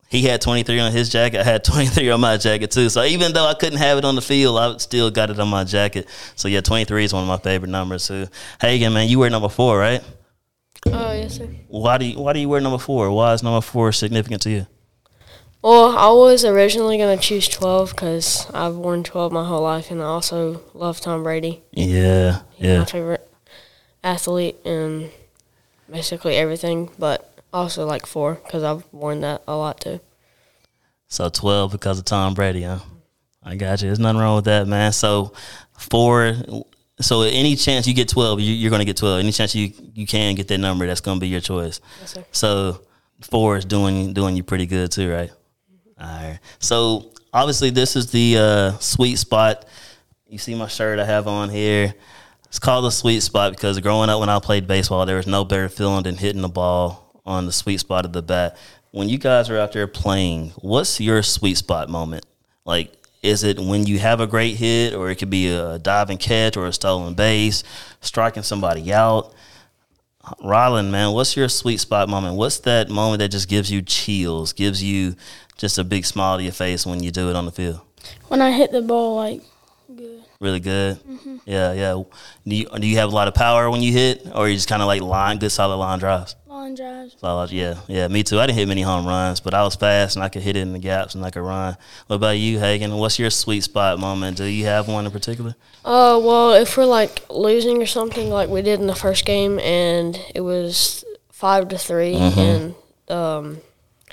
He 0.09 0.23
had 0.23 0.40
23 0.40 0.80
on 0.80 0.90
his 0.90 1.11
jacket. 1.11 1.40
I 1.40 1.44
had 1.44 1.62
23 1.64 2.11
on 2.11 2.20
my 2.20 2.38
jacket 2.38 2.73
too. 2.73 2.88
So 2.88 3.04
even 3.04 3.32
though 3.32 3.47
I 3.47 3.54
couldn't 3.54 3.78
have 3.78 3.99
it 3.99 4.04
on 4.04 4.16
the 4.16 4.23
field, 4.23 4.59
I 4.59 4.76
still 4.78 5.11
got 5.11 5.30
it 5.30 5.38
on 5.38 5.49
my 5.49 5.62
jacket. 5.64 6.09
So 6.35 6.49
yeah, 6.49 6.62
23 6.62 7.04
is 7.04 7.12
one 7.12 7.23
of 7.23 7.28
my 7.28 7.37
favorite 7.37 7.68
numbers 7.68 8.09
too. 8.09 8.26
Hagan, 8.61 8.92
man, 8.92 9.09
you 9.09 9.18
wear 9.20 9.30
number 9.30 9.50
four, 9.50 9.78
right? 9.78 10.02
Oh, 10.87 11.12
yes, 11.12 11.37
sir. 11.37 11.47
Why 11.68 11.99
do 11.99 12.06
you, 12.06 12.18
why 12.18 12.32
do 12.32 12.40
you 12.40 12.49
wear 12.49 12.61
number 12.62 12.78
four? 12.78 13.12
Why 13.12 13.35
is 13.35 13.42
number 13.42 13.61
four 13.61 13.92
significant 13.92 14.40
to 14.42 14.50
you? 14.50 14.66
Well, 15.62 15.94
I 15.97 16.11
was 16.11 16.42
originally 16.47 16.97
going 16.97 17.18
to 17.18 17.23
choose 17.23 17.47
12 17.47 17.90
because 17.90 18.50
I've 18.54 18.76
worn 18.76 19.04
12 19.04 19.30
my 19.30 19.44
whole 19.44 19.61
life, 19.61 19.90
and 19.90 20.00
I 20.00 20.06
also 20.06 20.62
love 20.73 21.02
Tom 21.02 21.23
Brady. 21.23 21.62
Yeah, 21.73 22.40
He's 22.54 22.66
yeah. 22.66 22.78
my 22.78 22.85
favorite 22.87 23.30
athlete 24.02 24.56
and 24.64 25.11
basically 25.90 26.37
everything, 26.37 26.90
but 26.99 27.30
also 27.52 27.87
like 27.87 28.06
four 28.06 28.35
because 28.35 28.62
I've 28.62 28.85
worn 28.92 29.20
that 29.20 29.42
a 29.47 29.56
lot 29.56 29.80
too. 29.80 30.00
So 31.09 31.28
12 31.28 31.73
because 31.73 31.99
of 31.99 32.04
Tom 32.04 32.35
Brady, 32.35 32.62
huh? 32.62 32.78
I 33.42 33.56
got 33.56 33.80
you. 33.82 33.88
There's 33.88 33.99
nothing 33.99 34.20
wrong 34.20 34.37
with 34.37 34.44
that, 34.44 34.66
man. 34.66 34.92
So 34.92 35.32
four. 35.76 36.37
So 37.00 37.23
any 37.23 37.56
chance 37.56 37.87
you 37.87 37.94
get 37.94 38.09
12, 38.09 38.40
you, 38.40 38.52
you're 38.54 38.70
going 38.70 38.80
to 38.80 38.87
get 38.87 38.97
12. 38.97 39.20
Any 39.20 39.32
chance 39.32 39.54
you 39.54 39.73
you 39.94 40.06
can 40.06 40.35
get 40.35 40.49
that 40.49 40.59
number, 40.59 40.87
that's 40.87 41.00
going 41.00 41.16
to 41.16 41.20
be 41.20 41.28
your 41.28 41.40
choice. 41.40 41.80
Yes, 42.00 42.12
sir. 42.12 42.25
So 42.32 42.82
four 43.23 43.56
is 43.56 43.64
doing 43.64 44.12
doing 44.12 44.37
you 44.37 44.42
pretty 44.42 44.66
good 44.66 44.92
too, 44.92 45.11
right? 45.11 45.30
All 45.99 46.06
right. 46.06 46.38
So 46.59 47.12
obviously 47.32 47.70
this 47.70 47.97
is 47.97 48.11
the 48.11 48.38
uh, 48.38 48.78
sweet 48.78 49.16
spot. 49.16 49.64
You 50.28 50.38
see 50.38 50.54
my 50.54 50.68
shirt 50.68 50.99
I 50.99 51.04
have 51.04 51.26
on 51.26 51.49
here. 51.49 51.94
It's 52.50 52.59
called 52.59 52.85
the 52.85 52.90
sweet 52.90 53.21
spot 53.21 53.52
because 53.52 53.78
growing 53.78 54.11
up 54.11 54.19
when 54.19 54.28
I 54.28 54.40
played 54.40 54.66
baseball, 54.66 55.07
there 55.07 55.19
was 55.19 55.28
no 55.28 55.45
better 55.45 55.69
feeling 55.69 56.02
than 56.02 56.16
hitting 56.16 56.42
the 56.42 56.49
ball 56.49 57.23
on 57.25 57.47
the 57.47 57.52
sweet 57.52 57.78
spot 57.78 58.04
of 58.04 58.12
the 58.12 58.23
bat. 58.23 58.57
When 58.90 59.09
you 59.09 59.19
guys 59.19 59.49
are 59.50 59.57
out 59.57 59.71
there 59.73 59.87
playing, 59.87 60.49
what's 60.57 61.00
your 61.00 61.23
sweet 61.23 61.59
spot 61.59 61.88
moment? 61.88 62.26
Like, 62.64 62.92
is 63.23 63.45
it 63.45 63.61
when 63.61 63.87
you 63.87 64.00
have 64.00 64.21
a 64.21 64.26
great 64.26 64.57
hit, 64.57 64.95
or 64.95 65.11
it 65.11 65.16
could 65.16 65.30
be 65.30 65.47
a 65.47 65.78
diving 65.78 66.19
catch 66.19 66.57
or 66.57 66.66
a 66.66 66.73
stolen 66.73 67.14
base, 67.14 67.62
striking 68.00 68.42
somebody 68.42 68.92
out? 68.92 69.33
Rylan, 70.42 70.90
man, 70.90 71.12
what's 71.12 71.37
your 71.37 71.49
sweet 71.49 71.78
spot 71.78 72.09
moment? 72.09 72.35
What's 72.35 72.59
that 72.61 72.90
moment 72.90 73.21
that 73.21 73.28
just 73.28 73.49
gives 73.49 73.71
you 73.71 73.80
chills, 73.80 74.52
gives 74.52 74.83
you 74.83 75.14
just 75.57 75.78
a 75.78 75.85
big 75.85 76.04
smile 76.04 76.38
to 76.38 76.42
your 76.42 76.52
face 76.52 76.85
when 76.85 77.00
you 77.00 77.12
do 77.12 77.30
it 77.30 77.37
on 77.37 77.45
the 77.45 77.52
field? 77.52 77.80
When 78.26 78.42
I 78.42 78.50
hit 78.50 78.73
the 78.73 78.83
ball, 78.83 79.14
like. 79.14 79.42
Really 80.40 80.61
good. 80.61 80.97
Mm-hmm. 81.04 81.37
Yeah, 81.44 81.73
yeah. 81.75 82.02
Do 82.49 82.56
you, 82.56 82.66
do 82.78 82.87
you 82.87 82.97
have 82.97 83.12
a 83.12 83.14
lot 83.14 83.28
of 83.28 83.35
power 83.35 83.70
when 83.70 83.82
you 83.82 83.92
hit, 83.92 84.26
or 84.35 84.49
you 84.49 84.54
just 84.54 84.68
kind 84.68 84.80
of 84.80 84.87
like 84.88 85.02
line, 85.02 85.37
good 85.38 85.50
solid 85.52 85.76
line 85.76 85.99
drives? 85.99 86.35
Line 86.47 86.75
drives. 86.75 87.14
Solid, 87.20 87.50
yeah, 87.52 87.75
yeah. 87.88 88.09
Me 88.09 88.23
too. 88.23 88.40
I 88.40 88.47
didn't 88.47 88.56
hit 88.59 88.66
many 88.66 88.80
home 88.80 89.06
runs, 89.06 89.40
but 89.40 89.52
I 89.52 89.62
was 89.64 89.75
fast 89.76 90.16
and 90.16 90.25
I 90.25 90.30
could 90.30 90.40
hit 90.40 90.56
it 90.56 90.61
in 90.61 90.73
the 90.73 90.78
gaps 90.78 91.14
and 91.14 91.23
I 91.26 91.30
could 91.30 91.42
run. 91.42 91.76
What 92.06 92.16
about 92.16 92.38
you, 92.38 92.59
Hagan? 92.59 92.97
What's 92.97 93.18
your 93.18 93.28
sweet 93.28 93.64
spot 93.64 93.99
moment? 93.99 94.38
Do 94.38 94.44
you 94.44 94.64
have 94.64 94.88
one 94.88 95.04
in 95.04 95.12
particular? 95.12 95.54
Uh, 95.85 96.18
well, 96.23 96.54
if 96.54 96.75
we're 96.75 96.87
like 96.87 97.23
losing 97.28 97.82
or 97.82 97.87
something, 97.87 98.30
like 98.30 98.49
we 98.49 98.62
did 98.62 98.80
in 98.80 98.87
the 98.87 98.94
first 98.94 99.26
game, 99.26 99.59
and 99.59 100.18
it 100.35 100.40
was 100.40 101.04
five 101.30 101.68
to 101.68 101.76
3 101.76 102.14
Mhm. 102.14 102.75
in 103.09 103.14
um, 103.14 103.59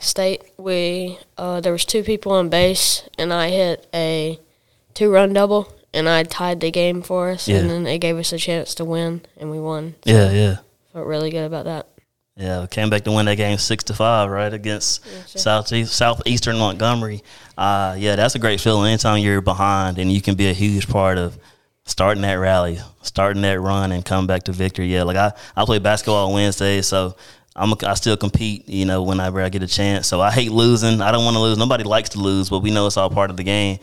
state, 0.02 0.42
we 0.58 1.20
uh, 1.38 1.62
there 1.62 1.72
was 1.72 1.86
two 1.86 2.04
people 2.04 2.34
on 2.34 2.50
base, 2.50 3.04
and 3.18 3.34
I 3.34 3.50
hit 3.50 3.88
a 3.94 4.40
two 4.94 5.10
run 5.10 5.32
double, 5.32 5.72
and 5.94 6.08
I 6.10 6.24
tied 6.24 6.60
the 6.60 6.72
game 6.72 7.02
for 7.02 7.30
us, 7.30 7.48
Yeah. 7.48 7.58
and 7.58 7.70
then 7.70 7.88
it 7.88 8.00
gave 8.00 8.18
us 8.18 8.32
a 8.34 8.38
chance 8.38 8.76
to 8.76 8.86
win, 8.86 9.22
and 9.38 9.50
we 9.52 9.60
won. 9.60 9.96
Yeah, 10.04 10.32
yeah. 10.32 10.58
Felt 10.94 11.08
really 11.08 11.30
good 11.32 11.46
about 11.46 11.66
that. 11.66 11.88
Yeah, 12.36 12.62
we 12.62 12.68
came 12.68 12.90
back 12.92 13.04
to 13.06 13.12
win 13.12 13.26
that 13.26 13.36
game 13.38 13.58
six 13.58 13.84
to 13.86 13.94
five, 13.96 14.30
right 14.30 14.54
against 14.54 15.04
sir. 15.28 15.40
Southeast 15.40 15.94
Southeastern 15.96 16.58
Montgomery. 16.60 17.24
Uh, 17.58 17.96
yeah, 17.98 18.16
that's 18.16 18.36
a 18.36 18.40
great 18.40 18.62
feeling. 18.62 18.90
Anytime 18.92 19.20
you're 19.24 19.42
behind 19.42 19.98
and 19.98 20.12
you 20.12 20.22
can 20.22 20.36
be 20.36 20.48
a 20.48 20.54
huge 20.54 20.88
part 20.88 21.18
of 21.18 21.36
starting 21.86 22.22
that 22.22 22.36
rally, 22.36 22.80
starting 23.02 23.42
that 23.42 23.60
run, 23.60 23.92
and 23.92 24.06
come 24.06 24.28
back 24.28 24.44
to 24.44 24.52
victory. 24.52 24.86
Yeah, 24.94 25.02
like 25.04 25.18
I, 25.18 25.32
I 25.56 25.66
play 25.66 25.80
basketball 25.80 26.28
on 26.28 26.34
Wednesdays, 26.34 26.86
so 26.86 27.16
I'm 27.56 27.72
a, 27.72 27.78
I 27.88 27.96
still 27.96 28.16
compete. 28.18 28.70
You 28.70 28.86
know, 28.86 29.02
whenever 29.02 29.42
I 29.42 29.50
get 29.50 29.64
a 29.64 29.68
chance. 29.68 30.06
So 30.06 30.22
I 30.22 30.30
hate 30.30 30.52
losing. 30.52 31.02
I 31.02 31.12
don't 31.12 31.26
want 31.26 31.38
to 31.38 31.42
lose. 31.42 31.58
Nobody 31.58 31.86
likes 31.86 32.10
to 32.10 32.20
lose, 32.20 32.52
but 32.52 32.60
we 32.60 32.70
know 32.70 32.86
it's 32.86 32.98
all 32.98 33.10
part 33.10 33.32
of 33.32 33.38
the 33.38 33.44
game. 33.44 33.80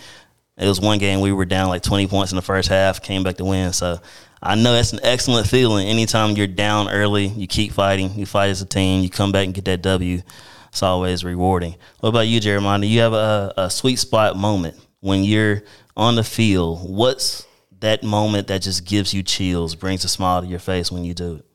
It 0.56 0.68
was 0.68 0.80
one 0.80 0.98
game 0.98 1.20
we 1.20 1.32
were 1.32 1.44
down 1.44 1.68
like 1.68 1.82
20 1.82 2.06
points 2.06 2.30
in 2.30 2.36
the 2.36 2.42
first 2.42 2.68
half, 2.68 3.02
came 3.02 3.24
back 3.24 3.36
to 3.38 3.44
win. 3.44 3.72
So 3.72 3.98
I 4.42 4.54
know 4.54 4.72
that's 4.72 4.92
an 4.92 5.00
excellent 5.02 5.48
feeling. 5.48 5.88
Anytime 5.88 6.36
you're 6.36 6.46
down 6.46 6.88
early, 6.88 7.26
you 7.26 7.46
keep 7.46 7.72
fighting, 7.72 8.14
you 8.14 8.24
fight 8.24 8.50
as 8.50 8.62
a 8.62 8.66
team, 8.66 9.02
you 9.02 9.10
come 9.10 9.32
back 9.32 9.46
and 9.46 9.54
get 9.54 9.64
that 9.64 9.82
W. 9.82 10.22
It's 10.68 10.82
always 10.82 11.24
rewarding. 11.24 11.76
What 12.00 12.10
about 12.10 12.28
you, 12.28 12.40
Jeremiah? 12.40 12.80
Do 12.80 12.86
you 12.86 13.00
have 13.00 13.12
a, 13.12 13.52
a 13.56 13.70
sweet 13.70 13.96
spot 13.96 14.36
moment 14.36 14.76
when 15.00 15.24
you're 15.24 15.62
on 15.96 16.14
the 16.14 16.24
field? 16.24 16.88
What's 16.88 17.46
that 17.80 18.02
moment 18.02 18.48
that 18.48 18.62
just 18.62 18.84
gives 18.84 19.12
you 19.14 19.22
chills, 19.22 19.74
brings 19.74 20.04
a 20.04 20.08
smile 20.08 20.42
to 20.42 20.46
your 20.46 20.58
face 20.58 20.90
when 20.90 21.04
you 21.04 21.14
do 21.14 21.36
it? 21.36 21.46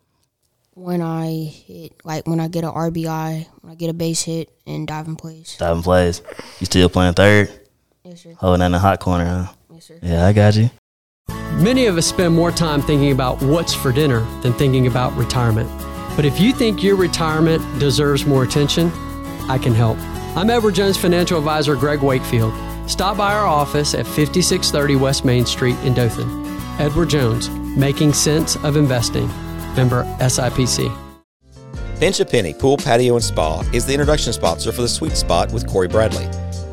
When 0.74 1.02
I 1.02 1.44
hit, 1.44 1.94
like 2.06 2.28
when 2.28 2.40
I 2.40 2.48
get 2.48 2.64
an 2.64 2.72
RBI, 2.72 3.48
when 3.62 3.72
I 3.72 3.76
get 3.76 3.90
a 3.90 3.94
base 3.94 4.24
hit 4.24 4.50
and 4.66 4.88
diving 4.88 5.18
plays. 5.18 5.58
Diving 5.58 5.84
plays. 5.84 6.22
You 6.60 6.66
still 6.66 6.88
playing 6.90 7.14
third? 7.16 7.59
Yes, 8.04 8.22
sir. 8.22 8.32
Oh, 8.34 8.36
Holding 8.48 8.66
in 8.66 8.72
the 8.72 8.80
hot 8.80 9.00
corner, 9.00 9.26
huh? 9.26 9.54
Yes, 9.74 9.86
sir. 9.86 10.00
Yeah, 10.02 10.26
I 10.26 10.34
got 10.34 10.56
you. 10.56 10.70
Many 11.54 11.88
of 11.88 11.98
us 11.98 12.08
spend 12.08 12.34
more 12.34 12.52
time 12.52 12.82
thinking 12.82 13.12
about 13.12 13.42
what's 13.42 13.74
for 13.74 13.92
dinner 13.92 14.22
than 14.42 14.54
thinking 14.54 14.88
about 14.88 15.14
retirement. 15.18 15.70
But 16.16 16.26
if 16.26 16.40
you 16.40 16.54
think 16.54 16.82
your 16.84 16.96
retirement 16.96 17.62
deserves 17.80 18.26
more 18.26 18.44
attention, 18.44 18.92
I 19.50 19.58
can 19.58 19.74
help. 19.74 19.98
I'm 20.38 20.50
Edward 20.50 20.76
Jones 20.76 20.98
financial 20.98 21.38
advisor 21.38 21.76
Greg 21.76 22.02
Wakefield. 22.02 22.54
Stop 22.90 23.18
by 23.18 23.34
our 23.34 23.46
office 23.46 23.94
at 23.94 24.06
5630 24.06 24.96
West 24.96 25.26
Main 25.26 25.46
Street 25.46 25.78
in 25.80 25.94
Dothan. 25.94 26.46
Edward 26.80 27.10
Jones, 27.10 27.50
making 27.78 28.14
sense 28.14 28.56
of 28.58 28.78
investing. 28.78 29.28
Member 29.76 30.04
SIPC. 30.20 30.96
Pinch 32.00 32.20
a 32.22 32.26
Penny 32.26 32.54
Pool, 32.54 32.78
Patio, 32.78 33.16
and 33.16 33.24
Spa 33.24 33.62
is 33.74 33.86
the 33.86 33.94
introduction 33.94 34.32
sponsor 34.32 34.72
for 34.72 34.82
the 34.82 34.88
Sweet 34.88 35.18
Spot 35.18 35.52
with 35.52 35.68
Corey 35.68 35.90
Bradley. 35.90 36.26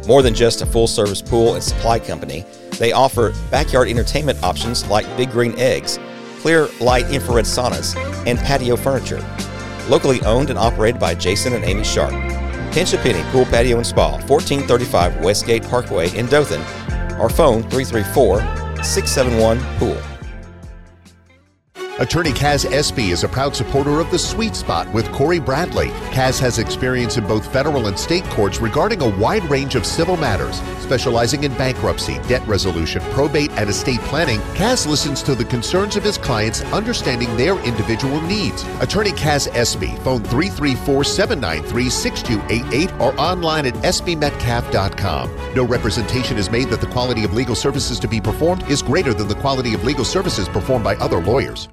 More 0.07 0.23
than 0.23 0.35
just 0.35 0.63
a 0.63 0.67
full 0.67 0.87
service 0.87 1.21
pool 1.21 1.55
and 1.55 1.63
supply 1.63 1.99
company, 1.99 2.45
they 2.79 2.93
offer 2.93 3.33
backyard 3.51 3.89
entertainment 3.89 4.41
options 4.43 4.87
like 4.87 5.05
Big 5.17 5.31
Green 5.33 5.53
Eggs, 5.59 5.99
clear 6.39 6.69
light 6.81 7.11
infrared 7.11 7.45
saunas, 7.45 7.97
and 8.25 8.39
patio 8.39 8.77
furniture. 8.77 9.25
Locally 9.89 10.23
owned 10.23 10.51
and 10.51 10.59
operated 10.59 11.01
by 11.01 11.15
Jason 11.15 11.55
and 11.55 11.65
Amy 11.65 11.83
Sharp. 11.83 12.13
Pinch 12.73 12.93
a 12.93 12.99
Penny 12.99 13.23
Pool, 13.31 13.47
Patio, 13.47 13.79
and 13.79 13.87
Spa, 13.87 14.13
1435 14.29 15.25
Westgate 15.25 15.65
Parkway 15.65 16.15
in 16.17 16.27
Dothan, 16.27 16.61
or 17.19 17.29
phone 17.29 17.63
334 17.63 18.39
671 18.85 19.59
Pool. 19.79 20.16
Attorney 21.99 22.33
Kaz 22.33 22.71
Espy 22.71 23.11
is 23.11 23.25
a 23.25 23.29
proud 23.29 23.57
supporter 23.57 24.01
of 24.01 24.11
the 24.11 24.19
Sweet 24.19 24.55
Spot 24.55 24.87
with 24.93 25.11
Corey 25.13 25.39
Bradley. 25.39 25.89
Kaz 26.13 26.39
has 26.39 26.59
experience 26.59 27.17
in 27.17 27.27
both 27.27 27.51
federal 27.51 27.87
and 27.87 27.99
state 27.99 28.25
courts 28.25 28.61
regarding 28.61 29.01
a 29.01 29.09
wide 29.17 29.45
range 29.45 29.77
of 29.77 29.87
civil 29.87 30.19
matters. 30.19 30.61
Specializing 30.79 31.45
in 31.45 31.55
bankruptcy, 31.55 32.19
debt 32.29 32.47
resolution, 32.47 33.01
probate, 33.13 33.51
and 33.53 33.71
estate 33.71 34.01
planning, 34.01 34.41
Kaz 34.53 34.87
listens 34.87 35.23
to 35.23 35.35
the 35.35 35.47
concerns 35.47 35.97
of 35.97 36.03
his 36.03 36.19
clients, 36.19 36.61
understanding 36.65 37.35
their 37.35 37.59
individual 37.65 38.21
needs. 38.21 38.63
Attorney 38.81 39.13
Kaz 39.13 39.49
Espy, 39.55 39.97
phone 40.05 40.23
334 40.23 41.03
793 41.03 41.89
6288 41.89 43.01
or 43.01 43.19
online 43.19 43.65
at 43.65 43.75
espymetcalf.com. 43.77 45.55
No 45.55 45.65
representation 45.65 46.37
is 46.37 46.51
made 46.51 46.69
that 46.69 46.83
the 46.83 46.89
quality 46.89 47.25
of 47.25 47.33
legal 47.33 47.55
services 47.55 47.99
to 48.01 48.07
be 48.07 48.21
performed 48.21 48.69
is 48.69 48.83
greater 48.83 49.15
than 49.15 49.29
the 49.29 49.35
quality 49.37 49.73
of 49.73 49.83
legal 49.83 50.05
services 50.05 50.47
performed 50.47 50.85
by 50.85 50.95
other 50.97 51.23
lawyers. 51.23 51.71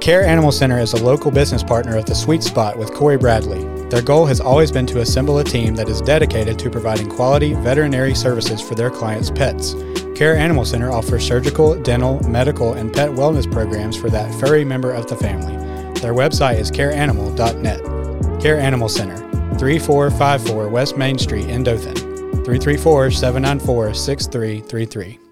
Care 0.00 0.24
Animal 0.24 0.52
Center 0.52 0.78
is 0.78 0.92
a 0.92 1.04
local 1.04 1.30
business 1.30 1.64
partner 1.64 1.96
of 1.96 2.06
the 2.06 2.14
Sweet 2.14 2.42
Spot 2.42 2.78
with 2.78 2.94
Corey 2.94 3.16
Bradley. 3.16 3.64
Their 3.88 4.02
goal 4.02 4.26
has 4.26 4.40
always 4.40 4.70
been 4.70 4.86
to 4.86 5.00
assemble 5.00 5.38
a 5.38 5.44
team 5.44 5.74
that 5.74 5.88
is 5.88 6.00
dedicated 6.00 6.58
to 6.60 6.70
providing 6.70 7.08
quality 7.08 7.54
veterinary 7.54 8.14
services 8.14 8.60
for 8.60 8.74
their 8.76 8.90
clients' 8.90 9.30
pets. 9.30 9.74
Care 10.14 10.36
Animal 10.36 10.64
Center 10.64 10.92
offers 10.92 11.26
surgical, 11.26 11.74
dental, 11.82 12.20
medical, 12.28 12.74
and 12.74 12.92
pet 12.92 13.10
wellness 13.10 13.50
programs 13.50 13.96
for 13.96 14.08
that 14.10 14.32
furry 14.38 14.64
member 14.64 14.92
of 14.92 15.08
the 15.08 15.16
family. 15.16 15.56
Their 16.00 16.14
website 16.14 16.58
is 16.58 16.70
careanimal.net. 16.70 18.40
Care 18.40 18.60
Animal 18.60 18.88
Center, 18.88 19.16
3454 19.58 20.68
West 20.68 20.96
Main 20.96 21.18
Street 21.18 21.48
in 21.48 21.64
Dothan. 21.64 21.96
334 22.44 23.10
794 23.10 23.94
6333. 23.94 25.25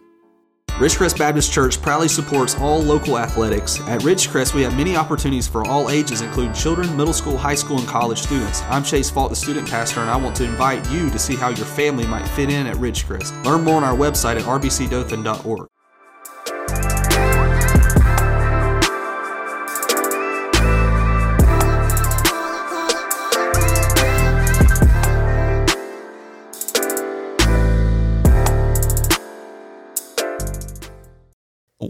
Ridgecrest 0.78 1.16
Baptist 1.16 1.52
Church 1.52 1.80
proudly 1.80 2.08
supports 2.08 2.56
all 2.56 2.82
local 2.82 3.16
athletics. 3.16 3.78
At 3.82 4.00
Ridgecrest, 4.00 4.54
we 4.54 4.62
have 4.62 4.76
many 4.76 4.96
opportunities 4.96 5.46
for 5.46 5.64
all 5.64 5.88
ages, 5.88 6.20
including 6.20 6.52
children, 6.52 6.96
middle 6.96 7.12
school, 7.12 7.38
high 7.38 7.54
school, 7.54 7.78
and 7.78 7.86
college 7.86 8.22
students. 8.22 8.62
I'm 8.62 8.82
Chase 8.82 9.08
Fault, 9.08 9.30
the 9.30 9.36
student 9.36 9.70
pastor, 9.70 10.00
and 10.00 10.10
I 10.10 10.16
want 10.16 10.34
to 10.36 10.44
invite 10.44 10.90
you 10.90 11.10
to 11.10 11.18
see 11.18 11.36
how 11.36 11.50
your 11.50 11.64
family 11.64 12.08
might 12.08 12.26
fit 12.26 12.50
in 12.50 12.66
at 12.66 12.74
Ridgecrest. 12.76 13.44
Learn 13.44 13.62
more 13.62 13.76
on 13.76 13.84
our 13.84 13.96
website 13.96 14.36
at 14.36 14.42
rbcdothan.org. 14.42 15.68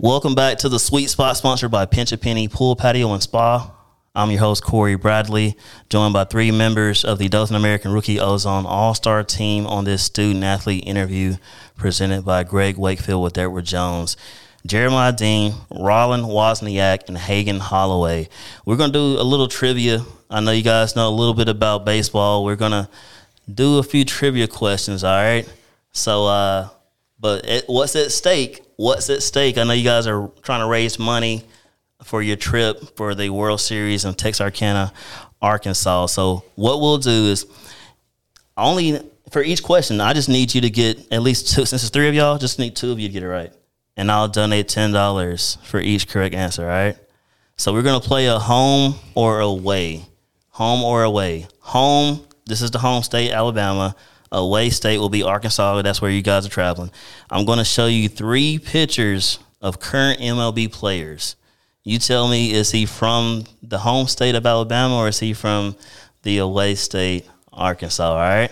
Welcome 0.04 0.34
back 0.34 0.58
to 0.58 0.68
the 0.68 0.78
Sweet 0.78 1.08
Spot, 1.08 1.34
sponsored 1.34 1.70
by 1.70 1.86
Pinch 1.86 2.12
a 2.12 2.18
Penny 2.18 2.46
Pool 2.46 2.76
Patio 2.76 3.14
and 3.14 3.22
Spa. 3.22 3.74
I'm 4.14 4.30
your 4.30 4.40
host 4.40 4.62
Corey 4.62 4.96
Bradley, 4.96 5.56
joined 5.88 6.12
by 6.12 6.24
three 6.24 6.50
members 6.50 7.06
of 7.06 7.16
the 7.16 7.30
Dothan 7.30 7.56
American 7.56 7.90
Rookie 7.90 8.20
Ozone 8.20 8.66
All 8.66 8.92
Star 8.92 9.24
Team 9.24 9.66
on 9.66 9.84
this 9.84 10.04
student 10.04 10.44
athlete 10.44 10.84
interview 10.86 11.36
presented 11.78 12.22
by 12.22 12.44
Greg 12.44 12.76
Wakefield 12.76 13.22
with 13.22 13.38
Edward 13.38 13.64
Jones. 13.64 14.18
Jeremiah 14.66 15.10
Dean, 15.10 15.52
Rylan 15.70 16.26
Wozniak, 16.26 17.08
and 17.08 17.16
Hagan 17.16 17.60
Holloway. 17.60 18.28
We're 18.66 18.76
going 18.76 18.92
to 18.92 18.98
do 18.98 19.18
a 19.18 19.24
little 19.24 19.48
trivia. 19.48 20.04
I 20.28 20.40
know 20.40 20.50
you 20.50 20.62
guys 20.62 20.94
know 20.94 21.08
a 21.08 21.16
little 21.16 21.32
bit 21.32 21.48
about 21.48 21.86
baseball. 21.86 22.44
We're 22.44 22.56
going 22.56 22.72
to 22.72 22.90
do 23.50 23.78
a 23.78 23.82
few 23.82 24.04
trivia 24.04 24.48
questions, 24.48 25.02
all 25.02 25.16
right? 25.16 25.50
So, 25.92 26.26
uh, 26.26 26.68
but 27.18 27.48
it, 27.48 27.64
what's 27.68 27.96
at 27.96 28.12
stake? 28.12 28.63
What's 28.76 29.08
at 29.10 29.22
stake? 29.22 29.58
I 29.58 29.64
know 29.64 29.72
you 29.72 29.84
guys 29.84 30.06
are 30.06 30.30
trying 30.42 30.60
to 30.60 30.66
raise 30.66 30.98
money 30.98 31.44
for 32.02 32.22
your 32.22 32.36
trip 32.36 32.96
for 32.96 33.14
the 33.14 33.30
World 33.30 33.60
Series 33.60 34.04
in 34.04 34.14
Texarkana, 34.14 34.92
Arkansas. 35.40 36.06
So, 36.06 36.44
what 36.56 36.80
we'll 36.80 36.98
do 36.98 37.10
is 37.26 37.46
only 38.56 39.00
for 39.30 39.42
each 39.42 39.62
question, 39.62 40.00
I 40.00 40.12
just 40.12 40.28
need 40.28 40.54
you 40.54 40.60
to 40.62 40.70
get 40.70 41.12
at 41.12 41.22
least 41.22 41.54
two. 41.54 41.64
Since 41.66 41.82
it's 41.82 41.90
three 41.90 42.08
of 42.08 42.14
y'all, 42.14 42.38
just 42.38 42.58
need 42.58 42.76
two 42.76 42.92
of 42.92 42.98
you 42.98 43.08
to 43.08 43.12
get 43.12 43.22
it 43.22 43.28
right. 43.28 43.52
and 43.96 44.10
I'll 44.10 44.28
donate 44.28 44.68
ten 44.68 44.92
dollars 44.92 45.58
for 45.64 45.80
each 45.80 46.08
correct 46.08 46.34
answer. 46.34 46.66
Right. 46.66 46.96
So 47.56 47.72
we're 47.72 47.82
gonna 47.82 48.00
play 48.00 48.26
a 48.26 48.38
home 48.38 48.96
or 49.14 49.40
away, 49.40 50.04
home 50.50 50.82
or 50.82 51.04
away. 51.04 51.46
Home. 51.60 52.26
This 52.46 52.60
is 52.60 52.70
the 52.70 52.78
home 52.78 53.02
state, 53.02 53.30
Alabama. 53.30 53.94
Away 54.34 54.68
state 54.70 54.98
will 54.98 55.08
be 55.08 55.22
Arkansas. 55.22 55.80
That's 55.82 56.02
where 56.02 56.10
you 56.10 56.20
guys 56.20 56.44
are 56.44 56.50
traveling. 56.50 56.90
I'm 57.30 57.44
gonna 57.44 57.64
show 57.64 57.86
you 57.86 58.08
three 58.08 58.58
pictures 58.58 59.38
of 59.62 59.78
current 59.78 60.18
MLB 60.18 60.72
players. 60.72 61.36
You 61.84 62.00
tell 62.00 62.28
me, 62.28 62.52
is 62.52 62.72
he 62.72 62.84
from 62.84 63.44
the 63.62 63.78
home 63.78 64.08
state 64.08 64.34
of 64.34 64.44
Alabama 64.44 64.96
or 64.96 65.08
is 65.08 65.20
he 65.20 65.34
from 65.34 65.76
the 66.22 66.38
away 66.38 66.74
state, 66.74 67.28
Arkansas? 67.52 68.10
All 68.10 68.16
right. 68.16 68.50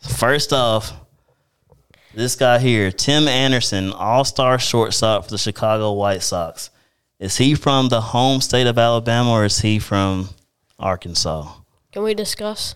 First 0.00 0.54
off, 0.54 0.94
this 2.14 2.34
guy 2.34 2.58
here, 2.58 2.90
Tim 2.90 3.28
Anderson, 3.28 3.92
all 3.92 4.24
star 4.24 4.58
shortstop 4.58 5.24
for 5.24 5.30
the 5.30 5.38
Chicago 5.38 5.92
White 5.92 6.22
Sox. 6.22 6.70
Is 7.18 7.36
he 7.36 7.54
from 7.54 7.90
the 7.90 8.00
home 8.00 8.40
state 8.40 8.66
of 8.66 8.78
Alabama 8.78 9.32
or 9.32 9.44
is 9.44 9.60
he 9.60 9.78
from 9.78 10.30
Arkansas? 10.78 11.52
Can 11.92 12.02
we 12.02 12.14
discuss? 12.14 12.74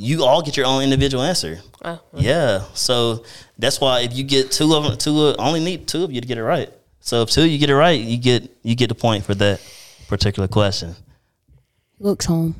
You 0.00 0.24
all 0.24 0.42
get 0.42 0.56
your 0.56 0.66
own 0.66 0.84
individual 0.84 1.24
answer. 1.24 1.58
Oh, 1.84 2.00
Yeah, 2.14 2.62
so 2.74 3.24
that's 3.58 3.80
why 3.80 4.02
if 4.02 4.14
you 4.14 4.22
get 4.22 4.52
two 4.52 4.72
of 4.76 4.84
them, 4.84 4.96
two 4.96 5.26
of, 5.26 5.36
only 5.40 5.58
need 5.58 5.88
two 5.88 6.04
of 6.04 6.12
you 6.12 6.20
to 6.20 6.26
get 6.26 6.38
it 6.38 6.44
right. 6.44 6.72
So 7.00 7.22
if 7.22 7.30
two 7.30 7.44
you 7.48 7.58
get 7.58 7.68
it 7.68 7.74
right, 7.74 7.98
you 8.00 8.16
get 8.16 8.48
you 8.62 8.76
get 8.76 8.90
the 8.90 8.94
point 8.94 9.24
for 9.24 9.34
that 9.34 9.60
particular 10.06 10.46
question. 10.46 10.94
Looks 11.98 12.26
home. 12.26 12.54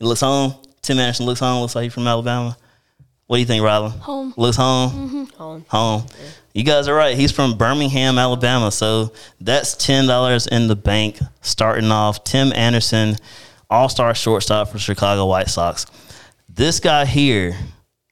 He 0.00 0.04
looks 0.06 0.22
home. 0.22 0.54
Tim 0.82 0.98
Anderson 0.98 1.24
looks 1.26 1.38
home. 1.38 1.60
Looks 1.60 1.76
like 1.76 1.84
he's 1.84 1.94
from 1.94 2.08
Alabama. 2.08 2.56
What 3.28 3.36
do 3.36 3.40
you 3.40 3.46
think, 3.46 3.62
Rylan? 3.62 3.92
Home. 4.00 4.34
Looks 4.36 4.56
home. 4.56 4.90
Mm-hmm. 4.90 5.24
home. 5.36 5.64
Home. 5.68 6.06
You 6.52 6.64
guys 6.64 6.88
are 6.88 6.94
right. 6.94 7.16
He's 7.16 7.30
from 7.30 7.56
Birmingham, 7.56 8.18
Alabama. 8.18 8.72
So 8.72 9.12
that's 9.40 9.76
ten 9.76 10.08
dollars 10.08 10.48
in 10.48 10.66
the 10.66 10.76
bank. 10.76 11.20
Starting 11.42 11.92
off, 11.92 12.24
Tim 12.24 12.52
Anderson, 12.52 13.16
All 13.70 13.88
Star 13.88 14.14
shortstop 14.16 14.68
for 14.70 14.78
Chicago 14.80 15.26
White 15.26 15.48
Sox. 15.48 15.86
This 16.54 16.80
guy 16.80 17.06
here, 17.06 17.56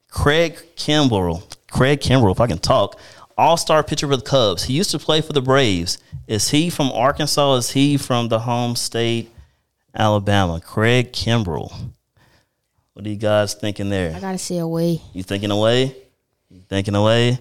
Craig 0.09 0.57
Kimbrel. 0.75 1.43
Craig 1.69 1.99
Kimbrel, 1.99 2.31
if 2.31 2.39
I 2.41 2.47
can 2.47 2.57
talk, 2.57 2.99
All 3.37 3.55
Star 3.55 3.83
pitcher 3.83 4.07
for 4.07 4.17
the 4.17 4.23
Cubs. 4.23 4.63
He 4.63 4.73
used 4.73 4.89
to 4.91 4.97
play 4.97 5.21
for 5.21 5.31
the 5.31 5.43
Braves. 5.43 5.99
Is 6.25 6.49
he 6.49 6.71
from 6.71 6.91
Arkansas? 6.91 7.53
Is 7.57 7.69
he 7.69 7.97
from 7.97 8.29
the 8.29 8.39
home 8.39 8.75
state, 8.75 9.29
Alabama? 9.93 10.59
Craig 10.59 11.13
Kimbrel. 11.13 11.71
What 12.93 13.05
are 13.05 13.09
you 13.09 13.15
guys 13.15 13.53
thinking 13.53 13.89
there? 13.89 14.15
I 14.15 14.19
gotta 14.19 14.39
say 14.39 14.57
away. 14.57 15.03
You 15.13 15.21
thinking 15.21 15.51
away? 15.51 15.95
You 16.49 16.61
thinking 16.67 16.95
away? 16.95 17.37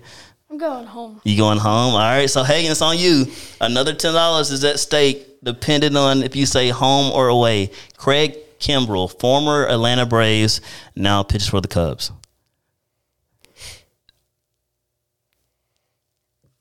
I'm 0.50 0.58
going 0.58 0.84
home. 0.84 1.18
You 1.24 1.34
going 1.38 1.58
home? 1.58 1.94
All 1.94 1.98
right. 2.00 2.28
So 2.28 2.42
Hagan, 2.42 2.72
it's 2.72 2.82
on 2.82 2.98
you. 2.98 3.24
Another 3.58 3.94
ten 3.94 4.12
dollars 4.12 4.50
is 4.50 4.62
at 4.64 4.78
stake, 4.78 5.42
depending 5.42 5.96
on 5.96 6.22
if 6.22 6.36
you 6.36 6.44
say 6.44 6.68
home 6.68 7.10
or 7.10 7.28
away. 7.28 7.70
Craig 7.96 8.36
Kimbrel, 8.60 9.18
former 9.18 9.66
Atlanta 9.66 10.06
Braves, 10.06 10.60
now 10.94 11.22
pitches 11.22 11.48
for 11.48 11.60
the 11.60 11.68
Cubs. 11.68 12.12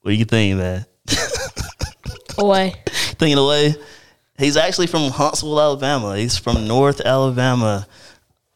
What 0.00 0.12
do 0.12 0.16
you 0.16 0.24
think, 0.24 0.58
man? 0.58 0.86
Away. 2.38 2.74
Thinking 2.86 3.36
away. 3.36 3.74
He's 4.38 4.56
actually 4.56 4.86
from 4.86 5.10
Huntsville, 5.10 5.60
Alabama. 5.60 6.16
He's 6.16 6.38
from 6.38 6.66
North 6.66 7.02
Alabama. 7.02 7.86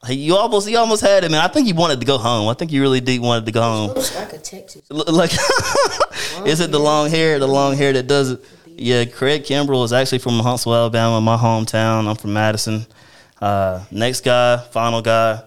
He, 0.06 0.14
you 0.14 0.36
almost, 0.36 0.70
you 0.70 0.78
almost 0.78 1.02
had 1.02 1.22
it, 1.22 1.30
man. 1.30 1.42
I 1.42 1.48
think 1.48 1.68
you 1.68 1.74
wanted 1.74 2.00
to 2.00 2.06
go 2.06 2.16
home. 2.16 2.48
I 2.48 2.54
think 2.54 2.72
you 2.72 2.80
really 2.80 3.00
did 3.00 3.20
wanted 3.20 3.44
to 3.44 3.52
go 3.52 3.60
home. 3.60 3.88
Looks 3.88 4.16
like 4.16 4.32
a 4.32 4.38
Texas. 4.38 4.82
Like 4.90 5.32
is 6.46 6.60
it 6.60 6.70
the 6.70 6.78
long 6.78 7.10
hair 7.10 7.38
the 7.38 7.48
long 7.48 7.76
hair 7.76 7.92
that 7.92 8.06
does 8.06 8.32
it 8.32 8.44
yeah 8.66 9.04
craig 9.04 9.44
kimbrel 9.44 9.84
is 9.84 9.92
actually 9.92 10.18
from 10.18 10.38
huntsville 10.40 10.74
alabama 10.74 11.20
my 11.20 11.36
hometown 11.36 12.08
i'm 12.08 12.16
from 12.16 12.32
madison 12.32 12.86
uh, 13.44 13.84
next 13.90 14.22
guy 14.24 14.56
final 14.70 15.02
guy 15.02 15.42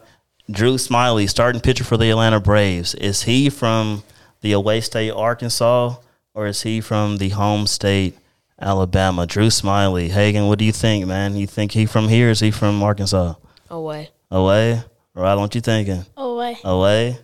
drew 0.51 0.75
smyly 0.75 1.27
starting 1.29 1.61
pitcher 1.61 1.83
for 1.83 1.97
the 1.97 2.09
atlanta 2.09 2.39
braves 2.39 2.93
is 2.95 3.23
he 3.23 3.49
from 3.49 4.03
the 4.41 4.51
away 4.51 4.79
state 4.81 5.11
arkansas 5.11 5.95
or 6.33 6.47
is 6.47 6.61
he 6.61 6.79
from 6.79 7.17
the 7.17 7.29
home 7.29 7.65
state 7.67 8.15
alabama 8.61 9.25
drew 9.25 9.47
smyly 9.47 10.09
hagan 10.09 10.47
what 10.47 10.59
do 10.59 10.65
you 10.65 10.71
think 10.71 11.05
man 11.07 11.35
you 11.35 11.47
think 11.47 11.71
he 11.71 11.85
from 11.85 12.07
here 12.07 12.29
is 12.29 12.39
he 12.39 12.51
from 12.51 12.81
arkansas 12.83 13.33
Away. 13.69 14.09
away 14.31 14.81
right 15.13 15.35
what 15.35 15.53
you 15.55 15.61
thinking 15.61 16.05
Away. 16.15 16.57
away 16.63 17.19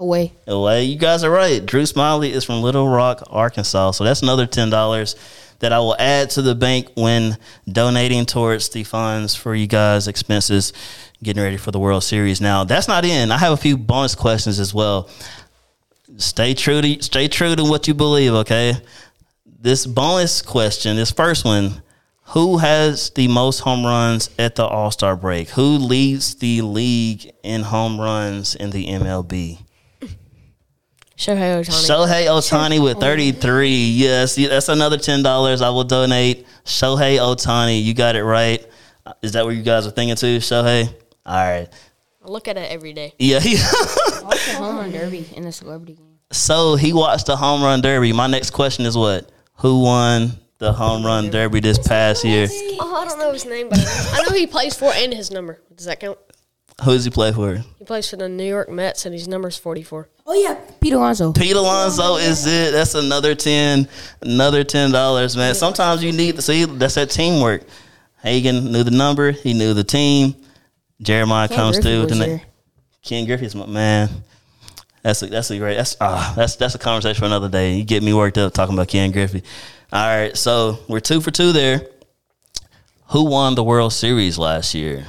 Away. 0.00 0.32
away. 0.48 0.84
You 0.84 0.98
guys 0.98 1.22
are 1.22 1.30
right. 1.30 1.64
Drew 1.64 1.82
Smyly 1.84 2.30
is 2.30 2.44
from 2.44 2.62
Little 2.62 2.88
Rock, 2.88 3.22
Arkansas. 3.30 3.92
So 3.92 4.02
that's 4.02 4.22
another 4.22 4.44
ten 4.44 4.68
dollars 4.68 5.14
that 5.60 5.72
I 5.72 5.78
will 5.78 5.96
add 5.98 6.30
to 6.30 6.42
the 6.42 6.54
bank 6.54 6.88
when 6.94 7.36
donating 7.70 8.26
towards 8.26 8.68
the 8.68 8.84
funds 8.84 9.34
for 9.34 9.54
you 9.54 9.66
guys' 9.66 10.08
expenses 10.08 10.72
getting 11.22 11.42
ready 11.42 11.56
for 11.56 11.70
the 11.70 11.78
World 11.78 12.04
Series. 12.04 12.40
Now 12.40 12.64
that's 12.64 12.86
not 12.86 13.04
in. 13.04 13.30
I 13.30 13.38
have 13.38 13.52
a 13.52 13.56
few 13.56 13.76
bonus 13.76 14.14
questions 14.14 14.58
as 14.58 14.72
well. 14.74 15.08
Stay 16.16 16.54
true 16.54 16.80
to 16.80 17.02
stay 17.02 17.28
true 17.28 17.56
to 17.56 17.64
what 17.64 17.88
you 17.88 17.94
believe, 17.94 18.32
okay? 18.32 18.74
This 19.46 19.86
bonus 19.86 20.42
question, 20.42 20.96
this 20.96 21.10
first 21.10 21.44
one, 21.44 21.82
who 22.28 22.58
has 22.58 23.10
the 23.10 23.28
most 23.28 23.60
home 23.60 23.84
runs 23.84 24.30
at 24.38 24.54
the 24.54 24.64
All 24.64 24.90
Star 24.90 25.16
break? 25.16 25.50
Who 25.50 25.78
leads 25.78 26.36
the 26.36 26.62
league 26.62 27.32
in 27.42 27.62
home 27.62 28.00
runs 28.00 28.54
in 28.54 28.70
the 28.70 28.86
MLB? 28.86 29.58
Shohei 31.16 31.60
Ohtani. 31.60 31.88
Shohei 31.88 32.26
Ohtani 32.26 32.82
with 32.82 32.98
33. 32.98 33.68
Yes, 33.68 34.34
that's 34.34 34.68
another 34.68 34.96
$10 34.98 35.62
I 35.62 35.70
will 35.70 35.84
donate. 35.84 36.46
Shohei 36.64 37.18
Ohtani, 37.18 37.82
you 37.82 37.94
got 37.94 38.16
it 38.16 38.24
right. 38.24 38.64
Is 39.22 39.32
that 39.32 39.44
what 39.44 39.54
you 39.54 39.62
guys 39.62 39.86
are 39.86 39.90
thinking 39.90 40.16
too, 40.16 40.38
Shohei? 40.38 40.88
All 41.26 41.34
right. 41.34 41.68
I 42.24 42.28
look 42.28 42.48
at 42.48 42.56
it 42.56 42.70
every 42.70 42.92
day. 42.94 43.12
Yeah, 43.18 43.38
he, 43.38 43.54
Watch 44.22 44.46
the 44.46 44.54
home 44.56 44.76
run 44.76 44.90
derby 44.92 45.28
in 45.36 45.44
the 45.44 45.52
celebrity 45.52 45.94
game. 45.94 46.18
so 46.32 46.74
he 46.74 46.92
watched 46.92 47.26
the 47.26 47.36
home 47.36 47.62
run 47.62 47.80
derby. 47.80 48.12
My 48.12 48.26
next 48.26 48.50
question 48.50 48.86
is 48.86 48.96
what? 48.96 49.30
Who 49.58 49.80
won 49.82 50.32
the 50.58 50.72
home 50.72 51.04
run 51.04 51.30
derby 51.30 51.60
this 51.60 51.78
past 51.78 52.24
year? 52.24 52.48
Oh, 52.80 52.94
I 53.00 53.04
don't 53.06 53.18
know 53.18 53.32
his 53.32 53.44
name, 53.44 53.68
but 53.68 53.78
I 53.78 54.22
know 54.26 54.34
he 54.34 54.46
plays 54.46 54.74
for 54.74 54.90
and 54.94 55.12
his 55.12 55.30
number. 55.30 55.60
Does 55.76 55.86
that 55.86 56.00
count? 56.00 56.18
Who 56.82 56.90
does 56.92 57.04
he 57.04 57.10
play 57.10 57.32
for? 57.32 57.56
He 57.78 57.84
plays 57.84 58.10
for 58.10 58.16
the 58.16 58.28
New 58.28 58.44
York 58.44 58.68
Mets, 58.68 59.06
and 59.06 59.14
his 59.14 59.28
number's 59.28 59.56
44. 59.56 60.08
Oh 60.26 60.34
yeah, 60.34 60.58
Pete 60.80 60.92
Alonso. 60.92 61.32
Pete 61.32 61.54
Alonso 61.54 62.16
is 62.16 62.46
it. 62.46 62.72
That's 62.72 62.94
another 62.94 63.34
10 63.34 63.88
another 64.22 64.64
$10, 64.64 65.36
man. 65.36 65.54
Sometimes 65.54 66.02
you 66.02 66.12
need 66.12 66.36
to 66.36 66.42
see 66.42 66.64
that's 66.64 66.94
that 66.94 67.10
teamwork. 67.10 67.62
Hagan 68.22 68.72
knew 68.72 68.82
the 68.82 68.90
number, 68.90 69.30
he 69.30 69.52
knew 69.52 69.74
the 69.74 69.84
team. 69.84 70.34
Jeremiah 71.00 71.46
Ken 71.46 71.56
comes 71.56 71.76
Griffey 71.76 71.88
through 71.88 72.00
with 72.00 72.18
the 72.18 72.32
was. 72.32 72.40
Ken 73.02 73.26
Griffey's 73.26 73.54
my 73.54 73.66
man. 73.66 74.08
That's 75.02 75.22
a, 75.22 75.26
that's 75.26 75.50
a 75.50 75.58
great 75.58 75.76
that's 75.76 75.96
ah 76.00 76.32
that's 76.34 76.56
that's 76.56 76.74
a 76.74 76.78
conversation 76.78 77.20
for 77.20 77.26
another 77.26 77.50
day. 77.50 77.74
You 77.74 77.84
get 77.84 78.02
me 78.02 78.14
worked 78.14 78.38
up 78.38 78.52
talking 78.54 78.74
about 78.74 78.88
Ken 78.88 79.10
Griffey. 79.12 79.42
All 79.92 80.06
right, 80.06 80.36
so 80.36 80.78
we're 80.88 81.00
two 81.00 81.20
for 81.20 81.30
two 81.30 81.52
there. 81.52 81.86
Who 83.10 83.26
won 83.26 83.54
the 83.54 83.62
World 83.62 83.92
Series 83.92 84.38
last 84.38 84.74
year? 84.74 85.06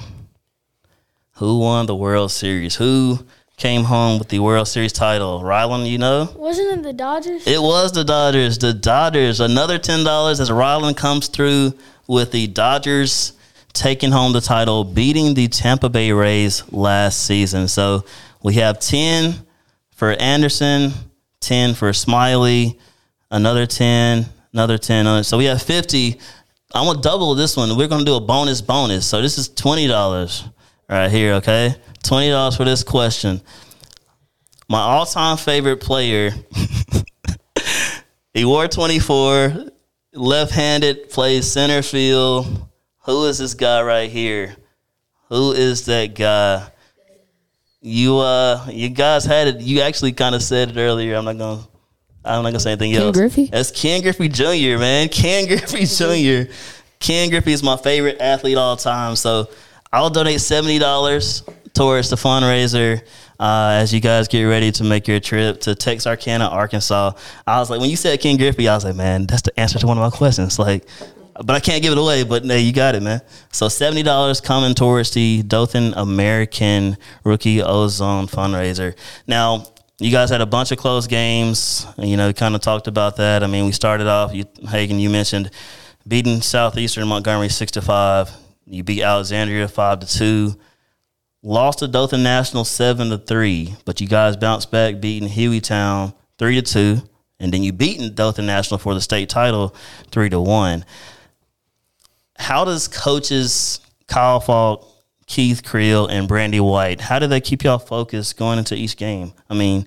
Who 1.37 1.59
won 1.59 1.85
the 1.85 1.95
World 1.95 2.31
Series? 2.31 2.75
Who 2.75 3.19
came 3.57 3.83
home 3.83 4.19
with 4.19 4.29
the 4.29 4.39
World 4.39 4.69
Series 4.69 4.93
title? 4.93 5.41
Rylan, 5.41 5.85
you 5.89 5.97
know? 5.97 6.29
Wasn't 6.33 6.79
it 6.79 6.83
the 6.83 6.93
Dodgers? 6.93 7.45
It 7.45 7.61
was 7.61 7.91
the 7.91 8.05
Dodgers. 8.05 8.57
The 8.57 8.73
Dodgers, 8.73 9.41
another 9.41 9.77
ten 9.77 10.05
dollars 10.05 10.39
as 10.39 10.49
Rylan 10.49 10.95
comes 10.95 11.27
through 11.27 11.73
with 12.07 12.31
the 12.31 12.47
Dodgers 12.47 13.33
taking 13.73 14.11
home 14.11 14.31
the 14.31 14.39
title, 14.39 14.85
beating 14.85 15.33
the 15.33 15.49
Tampa 15.49 15.89
Bay 15.89 16.13
Rays 16.13 16.63
last 16.71 17.25
season. 17.25 17.67
So 17.67 18.05
we 18.41 18.53
have 18.53 18.79
ten 18.79 19.35
for 19.91 20.11
Anderson, 20.13 20.93
ten 21.41 21.73
for 21.73 21.89
Smyly, 21.89 22.79
another 23.29 23.65
ten, 23.65 24.25
another 24.53 24.77
ten. 24.77 25.05
on 25.05 25.19
it. 25.19 25.23
So 25.25 25.37
we 25.37 25.45
have 25.45 25.61
fifty. 25.61 26.17
I'm 26.73 26.85
gonna 26.85 27.01
double 27.01 27.35
this 27.35 27.57
one. 27.57 27.75
We're 27.75 27.89
gonna 27.89 28.05
do 28.05 28.15
a 28.15 28.21
bonus 28.21 28.61
bonus. 28.61 29.05
So 29.05 29.21
this 29.21 29.37
is 29.37 29.49
twenty 29.49 29.87
dollars 29.87 30.45
right 30.89 31.09
here. 31.09 31.33
Okay, 31.35 31.75
twenty 32.03 32.29
dollars 32.29 32.57
for 32.57 32.65
this 32.65 32.83
question. 32.83 33.41
My 34.67 34.79
all-time 34.79 35.37
favorite 35.37 35.79
player 35.79 36.31
he 38.33 38.45
wore 38.45 38.67
24, 38.67 39.69
left 40.13 40.51
handed, 40.51 41.11
plays 41.11 41.51
center 41.51 41.83
field. 41.83 42.67
Who 43.05 43.25
is 43.25 43.37
this 43.37 43.53
guy 43.53 43.83
right 43.83 44.09
here? 44.09 44.55
Who 45.29 45.51
is 45.51 45.85
that 45.85 46.15
guy? 46.15 46.67
You 47.81 48.17
uh 48.17 48.65
you 48.71 48.89
guys 48.89 49.25
had 49.25 49.47
it 49.47 49.61
you 49.61 49.81
actually 49.81 50.13
kind 50.13 50.33
of 50.33 50.41
said 50.41 50.71
it 50.71 50.77
earlier. 50.79 51.15
I'm 51.15 51.25
not 51.25 51.37
gonna 51.37 51.67
I'm 52.23 52.41
not 52.41 52.49
gonna 52.49 52.59
say 52.59 52.71
anything 52.71 52.93
Ken 52.93 53.01
else. 53.03 53.15
Griffey? 53.15 53.45
That's 53.45 53.69
Ken 53.69 54.01
Griffey 54.01 54.27
Jr., 54.27 54.79
man. 54.79 55.09
Ken 55.09 55.45
Griffey 55.45 55.85
Jr. 56.45 56.51
Ken 56.99 57.29
Griffey 57.29 57.53
is 57.53 57.61
my 57.61 57.77
favorite 57.77 58.17
athlete 58.19 58.57
all 58.57 58.75
time. 58.75 59.15
So 59.15 59.49
I'll 59.95 60.09
donate 60.09 60.41
seventy 60.41 60.77
dollars 60.77 61.41
towards 61.73 62.09
the 62.09 62.17
fundraiser 62.17 63.01
uh, 63.39 63.79
as 63.79 63.93
you 63.93 64.01
guys 64.01 64.27
get 64.27 64.43
ready 64.43 64.69
to 64.73 64.83
make 64.83 65.07
your 65.07 65.21
trip 65.21 65.61
to 65.61 65.73
Texarkana, 65.73 66.47
Arkansas. 66.47 67.13
I 67.47 67.59
was 67.59 67.69
like, 67.69 67.79
when 67.79 67.89
you 67.89 67.95
said 67.95 68.19
Ken 68.19 68.35
Griffey, 68.35 68.67
I 68.67 68.75
was 68.75 68.83
like, 68.83 68.97
man, 68.97 69.25
that's 69.25 69.43
the 69.43 69.57
answer 69.57 69.79
to 69.79 69.87
one 69.87 69.97
of 69.97 70.03
my 70.03 70.15
questions. 70.15 70.59
Like, 70.59 70.85
but 71.35 71.51
I 71.51 71.61
can't 71.61 71.81
give 71.81 71.93
it 71.93 71.97
away. 71.97 72.23
But 72.23 72.43
hey, 72.43 72.59
you 72.59 72.73
got 72.73 72.95
it, 72.95 73.03
man. 73.03 73.21
So 73.53 73.69
seventy 73.69 74.03
dollars 74.03 74.41
coming 74.41 74.75
towards 74.75 75.11
the 75.11 75.43
Dothan 75.43 75.93
American 75.93 76.97
Rookie 77.23 77.61
Ozone 77.61 78.27
fundraiser. 78.27 78.97
Now, 79.27 79.63
you 79.97 80.11
guys 80.11 80.29
had 80.29 80.41
a 80.41 80.45
bunch 80.45 80.73
of 80.73 80.77
close 80.77 81.07
games. 81.07 81.87
You 81.97 82.17
know, 82.17 82.33
kind 82.33 82.53
of 82.53 82.59
talked 82.59 82.87
about 82.87 83.15
that. 83.15 83.43
I 83.43 83.47
mean, 83.47 83.63
we 83.65 83.71
started 83.71 84.07
off. 84.07 84.35
You, 84.35 84.43
Hagan, 84.67 84.99
you 84.99 85.09
mentioned 85.09 85.51
beating 86.05 86.41
Southeastern 86.41 87.07
Montgomery 87.07 87.47
six 87.47 87.71
to 87.71 87.81
five. 87.81 88.29
You 88.65 88.83
beat 88.83 89.01
Alexandria 89.01 89.67
five 89.67 89.99
to 89.99 90.07
two. 90.07 90.55
Lost 91.43 91.79
to 91.79 91.87
Dothan 91.87 92.23
National 92.23 92.65
seven 92.65 93.09
to 93.09 93.17
three, 93.19 93.75
but 93.85 94.01
you 94.01 94.07
guys 94.07 94.35
bounced 94.35 94.71
back, 94.71 94.99
beating 94.99 95.29
Hueytown 95.29 96.15
three 96.39 96.55
to 96.55 96.61
two, 96.61 97.01
and 97.39 97.53
then 97.53 97.61
you 97.61 97.71
beaten 97.71 98.15
Dothan 98.15 98.45
National 98.45 98.79
for 98.79 98.93
the 98.93 99.01
state 99.01 99.29
title 99.29 99.75
three 100.11 100.29
to 100.29 100.39
one. 100.39 100.85
How 102.37 102.65
does 102.65 102.87
coaches 102.87 103.79
Kyle 104.07 104.39
Falk, 104.39 104.87
Keith 105.27 105.63
Creel, 105.63 106.07
and 106.07 106.27
Brandy 106.27 106.59
White, 106.59 107.01
how 107.01 107.19
do 107.19 107.27
they 107.27 107.41
keep 107.41 107.63
y'all 107.63 107.79
focused 107.79 108.37
going 108.37 108.59
into 108.59 108.75
each 108.75 108.97
game? 108.97 109.33
I 109.49 109.53
mean, 109.53 109.85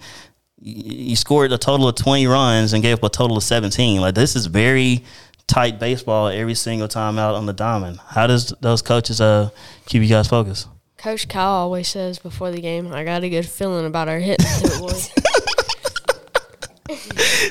you 0.60 1.14
scored 1.14 1.52
a 1.52 1.58
total 1.58 1.88
of 1.88 1.94
20 1.94 2.26
runs 2.26 2.72
and 2.72 2.82
gave 2.82 2.98
up 2.98 3.04
a 3.04 3.08
total 3.08 3.36
of 3.36 3.44
17. 3.44 4.00
Like 4.00 4.14
this 4.14 4.34
is 4.34 4.46
very 4.46 5.04
tight 5.48 5.80
baseball 5.80 6.28
every 6.28 6.54
single 6.54 6.86
time 6.86 7.18
out 7.18 7.34
on 7.34 7.46
the 7.46 7.52
diamond. 7.52 7.98
How 8.06 8.28
does 8.28 8.54
those 8.60 8.82
coaches 8.82 9.20
uh 9.20 9.50
keep 9.86 10.02
you 10.02 10.08
guys 10.08 10.28
focused? 10.28 10.68
Coach 10.96 11.28
Kyle 11.28 11.50
always 11.50 11.88
says 11.88 12.18
before 12.20 12.52
the 12.52 12.60
game, 12.60 12.92
"I 12.92 13.02
got 13.02 13.24
a 13.24 13.28
good 13.28 13.48
feeling 13.48 13.86
about 13.86 14.08
our 14.08 14.18
hitting, 14.18 14.46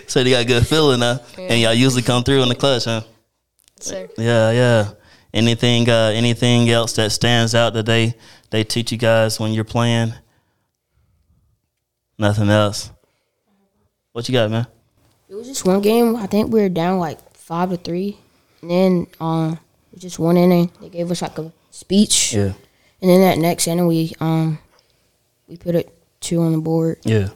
so 0.07 0.23
they 0.23 0.31
got 0.31 0.43
a 0.43 0.45
good 0.45 0.65
feeling, 0.67 0.99
huh? 0.99 1.19
Yeah. 1.37 1.43
And 1.45 1.61
y'all 1.61 1.73
usually 1.73 2.01
come 2.01 2.23
through 2.23 2.41
in 2.43 2.49
the 2.49 2.55
clutch, 2.55 2.85
huh? 2.85 3.01
Sir. 3.79 4.09
Yeah, 4.17 4.51
yeah. 4.51 4.91
Anything, 5.33 5.89
uh, 5.89 6.11
anything 6.15 6.69
else 6.69 6.93
that 6.93 7.11
stands 7.11 7.53
out 7.53 7.73
that 7.73 7.85
they 7.85 8.15
they 8.49 8.63
teach 8.63 8.91
you 8.91 8.97
guys 8.97 9.39
when 9.39 9.51
you're 9.53 9.63
playing? 9.63 10.13
Nothing 12.17 12.49
else. 12.49 12.89
What 14.11 14.27
you 14.27 14.33
got, 14.33 14.49
man? 14.49 14.67
It 15.29 15.35
was 15.35 15.47
just 15.47 15.65
one 15.65 15.81
game. 15.81 16.15
I 16.15 16.25
think 16.25 16.51
we 16.51 16.61
were 16.61 16.69
down 16.69 16.99
like 16.99 17.19
five 17.47 17.69
to 17.69 17.77
three, 17.77 18.17
and 18.61 18.69
then 18.69 19.07
um, 19.21 19.59
just 19.97 20.19
one 20.19 20.35
inning. 20.35 20.69
They 20.81 20.89
gave 20.89 21.09
us 21.09 21.21
like 21.21 21.37
a 21.39 21.51
speech. 21.71 22.33
Yeah. 22.33 22.53
And 23.01 23.09
then 23.09 23.21
that 23.21 23.37
next 23.37 23.67
inning, 23.67 23.87
we 23.87 24.13
um, 24.19 24.59
we 25.47 25.55
put 25.55 25.73
it 25.73 25.97
two 26.19 26.41
on 26.41 26.51
the 26.51 26.57
board. 26.59 26.99
Yeah. 27.03 27.29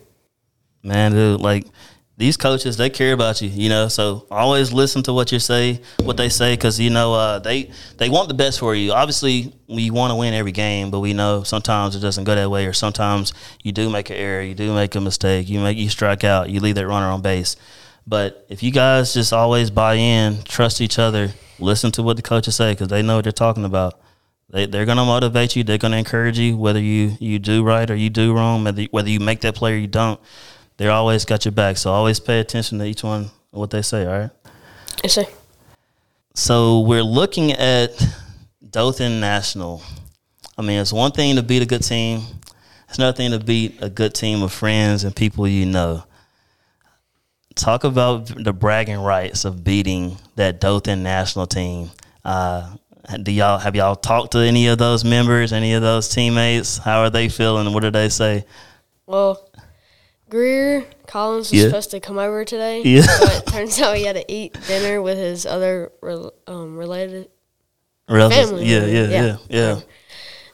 Man, 0.83 1.13
dude, 1.13 1.39
like 1.39 1.65
these 2.17 2.37
coaches 2.37 2.77
they 2.77 2.87
care 2.87 3.13
about 3.13 3.41
you 3.41 3.49
you 3.49 3.67
know 3.67 3.87
so 3.87 4.27
always 4.29 4.71
listen 4.71 5.01
to 5.01 5.11
what 5.11 5.31
you 5.31 5.39
say 5.39 5.81
what 6.03 6.17
they 6.17 6.29
say 6.29 6.53
because 6.53 6.79
you 6.79 6.91
know 6.91 7.15
uh, 7.15 7.39
they 7.39 7.71
they 7.97 8.09
want 8.09 8.27
the 8.27 8.33
best 8.35 8.59
for 8.59 8.75
you 8.75 8.91
obviously 8.91 9.51
we 9.67 9.89
want 9.89 10.11
to 10.11 10.15
win 10.15 10.31
every 10.31 10.51
game 10.51 10.91
but 10.91 10.99
we 10.99 11.13
know 11.13 11.41
sometimes 11.41 11.95
it 11.95 11.99
doesn't 11.99 12.25
go 12.25 12.35
that 12.35 12.51
way 12.51 12.67
or 12.67 12.73
sometimes 12.73 13.33
you 13.63 13.71
do 13.71 13.89
make 13.89 14.11
an 14.11 14.17
error 14.17 14.43
you 14.43 14.53
do 14.53 14.71
make 14.71 14.93
a 14.93 15.01
mistake 15.01 15.49
you 15.49 15.59
make 15.59 15.79
you 15.79 15.89
strike 15.89 16.23
out 16.23 16.47
you 16.47 16.59
leave 16.59 16.75
that 16.75 16.85
runner 16.85 17.07
on 17.07 17.23
base 17.23 17.55
but 18.11 18.45
if 18.49 18.61
you 18.61 18.71
guys 18.71 19.13
just 19.15 19.33
always 19.33 19.71
buy 19.71 19.95
in 19.95 20.43
trust 20.43 20.81
each 20.81 20.99
other 20.99 21.31
listen 21.59 21.91
to 21.91 22.03
what 22.03 22.15
the 22.17 22.21
coaches 22.21 22.55
say 22.55 22.73
because 22.73 22.89
they 22.89 23.01
know 23.01 23.15
what 23.15 23.23
they're 23.23 23.31
talking 23.47 23.65
about 23.65 23.99
they, 24.49 24.65
they're 24.65 24.85
going 24.85 24.97
to 24.97 25.05
motivate 25.05 25.55
you 25.55 25.63
they're 25.63 25.77
going 25.77 25.93
to 25.93 25.97
encourage 25.97 26.37
you 26.37 26.57
whether 26.57 26.79
you 26.79 27.15
you 27.19 27.39
do 27.39 27.63
right 27.63 27.89
or 27.89 27.95
you 27.95 28.09
do 28.09 28.33
wrong 28.33 28.63
whether, 28.63 28.83
whether 28.91 29.09
you 29.09 29.19
make 29.19 29.41
that 29.41 29.55
play 29.55 29.73
or 29.73 29.77
you 29.77 29.87
don't 29.87 30.19
They're 30.81 30.91
always 30.91 31.25
got 31.25 31.45
your 31.45 31.51
back. 31.51 31.77
So 31.77 31.91
always 31.91 32.19
pay 32.19 32.39
attention 32.39 32.79
to 32.79 32.85
each 32.85 33.03
one, 33.03 33.29
what 33.51 33.69
they 33.69 33.83
say, 33.83 34.05
all 34.07 34.19
right? 34.19 34.29
Yes, 35.03 35.13
sir. 35.13 35.25
So 36.33 36.79
we're 36.79 37.03
looking 37.03 37.51
at 37.51 37.91
Dothan 38.67 39.19
National. 39.19 39.83
I 40.57 40.63
mean, 40.63 40.79
it's 40.79 40.91
one 40.91 41.11
thing 41.11 41.35
to 41.35 41.43
beat 41.43 41.61
a 41.61 41.67
good 41.67 41.83
team. 41.83 42.23
It's 42.89 42.97
another 42.97 43.15
thing 43.15 43.29
to 43.29 43.39
beat 43.39 43.77
a 43.79 43.91
good 43.91 44.15
team 44.15 44.41
of 44.41 44.51
friends 44.51 45.03
and 45.03 45.15
people 45.15 45.47
you 45.47 45.67
know. 45.67 46.03
Talk 47.55 47.83
about 47.83 48.27
the 48.27 48.53
bragging 48.53 48.99
rights 48.99 49.45
of 49.45 49.63
beating 49.63 50.17
that 50.35 50.59
Dothan 50.61 51.03
National 51.03 51.45
team. 51.45 51.91
Uh, 52.23 52.75
do 53.23 53.31
y'all 53.31 53.57
have 53.57 53.75
y'all 53.75 53.95
talked 53.95 54.31
to 54.33 54.39
any 54.39 54.67
of 54.67 54.77
those 54.77 55.03
members, 55.03 55.51
any 55.51 55.73
of 55.73 55.81
those 55.81 56.07
teammates? 56.07 56.77
How 56.77 57.01
are 57.01 57.09
they 57.09 57.29
feeling? 57.29 57.73
What 57.73 57.81
do 57.81 57.91
they 57.91 58.09
say? 58.09 58.45
Well, 59.05 59.49
Greer 60.29 60.85
Collins 61.07 61.51
was 61.51 61.59
yeah. 61.59 61.65
supposed 61.65 61.91
to 61.91 61.99
come 61.99 62.17
over 62.17 62.45
today. 62.45 62.83
Yeah. 62.83 63.05
But 63.19 63.47
turns 63.47 63.79
out 63.81 63.97
he 63.97 64.05
had 64.05 64.15
to 64.15 64.31
eat 64.31 64.57
dinner 64.67 65.01
with 65.01 65.17
his 65.17 65.45
other 65.45 65.91
um, 66.47 66.77
related 66.77 67.29
Relatives. 68.07 68.49
family. 68.49 68.65
Yeah, 68.65 68.85
yeah, 68.85 69.07
yeah, 69.07 69.07
yeah, 69.09 69.37
yeah. 69.49 69.79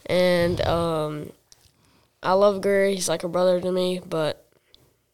And 0.08 0.62
um, 0.62 1.32
I 2.24 2.34
love 2.34 2.62
Greer. 2.62 2.90
He's 2.90 3.08
like 3.08 3.24
a 3.24 3.30
brother 3.30 3.62
to 3.62 3.72
me, 3.72 4.02
but 4.04 4.44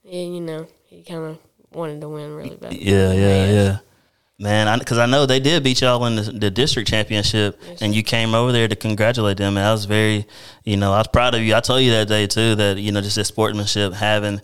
he, 0.04 0.24
you 0.26 0.42
know, 0.42 0.68
he 0.86 1.04
kind 1.04 1.26
of 1.26 1.40
wanted 1.76 2.02
to 2.02 2.10
win 2.10 2.36
really 2.36 2.56
bad. 2.56 2.74
Yeah, 2.74 3.12
yeah, 3.14 3.52
yeah. 3.52 3.78
Man, 4.40 4.80
because 4.80 4.98
I, 4.98 5.04
I, 5.04 5.06
know 5.06 5.26
they 5.26 5.40
did 5.40 5.64
beat 5.64 5.82
y'all 5.82 6.06
in 6.06 6.16
the, 6.16 6.24
the 6.24 6.52
district 6.52 6.90
championship, 6.90 7.60
yes. 7.66 7.82
and 7.82 7.94
you 7.94 8.02
came 8.02 8.34
over 8.34 8.52
there 8.52 8.68
to 8.68 8.76
congratulate 8.76 9.38
them. 9.38 9.58
And 9.58 9.66
I 9.66 9.72
was 9.72 9.86
very, 9.86 10.26
you 10.64 10.76
know, 10.76 10.92
I 10.92 10.98
was 10.98 11.08
proud 11.08 11.36
of 11.36 11.42
you. 11.42 11.54
I 11.56 11.60
told 11.60 11.82
you 11.84 11.92
that 11.92 12.08
day 12.08 12.26
too 12.26 12.56
that 12.56 12.78
you 12.78 12.92
know 12.92 13.02
just 13.02 13.16
that 13.16 13.26
sportsmanship, 13.26 13.94
having. 13.94 14.42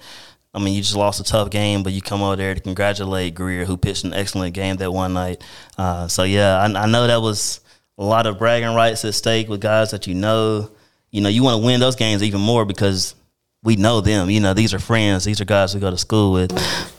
I 0.54 0.60
mean, 0.60 0.74
you 0.74 0.82
just 0.82 0.96
lost 0.96 1.20
a 1.20 1.24
tough 1.24 1.50
game, 1.50 1.84
but 1.84 1.94
you 1.94 2.02
come 2.02 2.22
over 2.22 2.36
there 2.36 2.56
to 2.56 2.62
congratulate 2.62 3.36
Greer, 3.36 3.66
who 3.66 3.78
pitched 3.78 4.04
an 4.04 4.14
excellent 4.14 4.56
game 4.56 4.78
that 4.78 4.92
one 4.92 5.14
night. 5.14 5.44
Uh, 5.78 6.08
so 6.08 6.24
yeah, 6.24 6.58
I, 6.58 6.84
I 6.84 6.86
know 6.86 7.06
that 7.06 7.22
was 7.22 7.60
a 7.98 8.04
lot 8.04 8.26
of 8.26 8.40
bragging 8.40 8.74
rights 8.76 9.04
at 9.06 9.14
stake 9.16 9.50
with 9.50 9.60
guys 9.60 9.92
that 9.92 10.08
you 10.08 10.14
know. 10.14 10.72
You 11.12 11.22
know, 11.22 11.30
you 11.30 11.42
want 11.42 11.60
to 11.60 11.66
win 11.66 11.80
those 11.80 11.96
games 11.96 12.22
even 12.22 12.40
more 12.40 12.66
because 12.66 13.16
we 13.64 13.76
know 13.76 14.02
them. 14.02 14.30
You 14.30 14.40
know, 14.40 14.54
these 14.54 14.74
are 14.74 14.80
friends. 14.80 15.26
These 15.26 15.42
are 15.42 15.46
guys 15.46 15.74
we 15.74 15.82
go 15.82 15.92
to 15.92 15.98
school 15.98 16.34
with. 16.34 16.52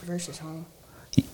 Versus 0.03 0.39
home 0.39 0.65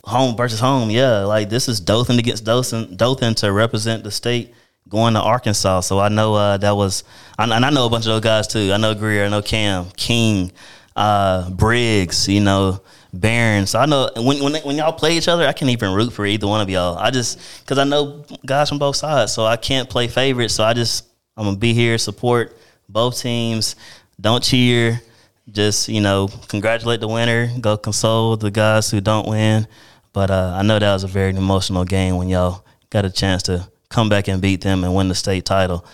home 0.03 0.35
versus 0.35 0.59
home. 0.59 0.89
Yeah, 0.89 1.19
like 1.25 1.49
this 1.49 1.67
is 1.67 1.79
Dothan 1.79 2.17
against 2.17 2.45
Dothan, 2.45 2.95
Dothan 2.95 3.35
to 3.35 3.51
represent 3.51 4.03
the 4.03 4.11
state 4.11 4.53
going 4.89 5.13
to 5.15 5.21
Arkansas. 5.21 5.81
So 5.81 5.99
I 5.99 6.09
know 6.09 6.33
uh, 6.35 6.57
that 6.57 6.75
was, 6.75 7.03
and 7.37 7.53
I 7.53 7.69
know 7.69 7.85
a 7.85 7.89
bunch 7.89 8.05
of 8.05 8.11
those 8.11 8.21
guys 8.21 8.47
too. 8.47 8.71
I 8.73 8.77
know 8.77 8.93
Greer, 8.95 9.25
I 9.25 9.29
know 9.29 9.41
Cam, 9.41 9.87
King, 9.95 10.51
uh, 10.95 11.49
Briggs, 11.49 12.27
you 12.27 12.39
know, 12.39 12.81
Barron. 13.13 13.67
So 13.67 13.79
I 13.79 13.85
know 13.85 14.09
when 14.15 14.43
when 14.43 14.55
when 14.63 14.75
y'all 14.77 14.93
play 14.93 15.17
each 15.17 15.27
other, 15.27 15.47
I 15.47 15.53
can't 15.53 15.71
even 15.71 15.93
root 15.93 16.13
for 16.13 16.25
either 16.25 16.47
one 16.47 16.61
of 16.61 16.69
y'all. 16.69 16.97
I 16.97 17.11
just 17.11 17.39
because 17.59 17.77
I 17.77 17.83
know 17.83 18.25
guys 18.45 18.69
from 18.69 18.79
both 18.79 18.95
sides, 18.95 19.33
so 19.33 19.45
I 19.45 19.57
can't 19.57 19.89
play 19.89 20.07
favorites. 20.07 20.53
So 20.53 20.63
I 20.63 20.73
just 20.73 21.05
I'm 21.35 21.45
gonna 21.45 21.57
be 21.57 21.73
here, 21.73 21.97
support 21.97 22.57
both 22.89 23.19
teams. 23.19 23.75
Don't 24.19 24.43
cheer 24.43 25.01
just 25.51 25.89
you 25.89 26.01
know 26.01 26.29
congratulate 26.47 26.99
the 26.99 27.07
winner, 27.07 27.49
go 27.59 27.77
console 27.77 28.37
the 28.37 28.51
guys 28.51 28.91
who 28.91 29.01
don't 29.01 29.27
win. 29.27 29.67
But 30.13 30.31
uh, 30.31 30.55
I 30.57 30.63
know 30.63 30.79
that 30.79 30.93
was 30.93 31.03
a 31.03 31.07
very 31.07 31.35
emotional 31.35 31.85
game 31.85 32.17
when 32.17 32.27
y'all 32.27 32.65
got 32.89 33.05
a 33.05 33.09
chance 33.09 33.43
to 33.43 33.69
come 33.89 34.09
back 34.09 34.27
and 34.27 34.41
beat 34.41 34.61
them 34.61 34.83
and 34.83 34.95
win 34.95 35.07
the 35.07 35.15
state 35.15 35.45
title. 35.45 35.85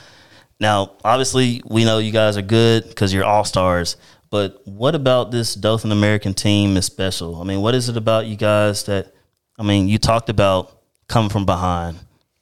Now, 0.60 0.94
obviously, 1.04 1.62
we 1.66 1.84
know 1.84 1.98
you 1.98 2.12
guys 2.12 2.38
are 2.38 2.42
good 2.42 2.88
because 2.88 3.14
you're 3.14 3.26
all 3.26 3.44
stars. 3.44 3.98
But 4.30 4.62
what 4.66 4.96
about 4.96 5.30
this 5.30 5.54
Dothan 5.54 5.92
American 5.92 6.34
team 6.34 6.78
is 6.78 6.86
special? 6.86 7.40
I 7.40 7.44
mean, 7.44 7.62
what 7.62 7.76
is 7.76 7.90
it 7.90 7.98
about 7.98 8.26
you 8.26 8.36
guys 8.36 8.84
that? 8.86 9.14
I 9.60 9.64
mean, 9.64 9.88
you 9.88 10.00
talked 10.00 10.30
about 10.30 10.82
coming 11.08 11.30
from 11.30 11.46
behind 11.46 12.00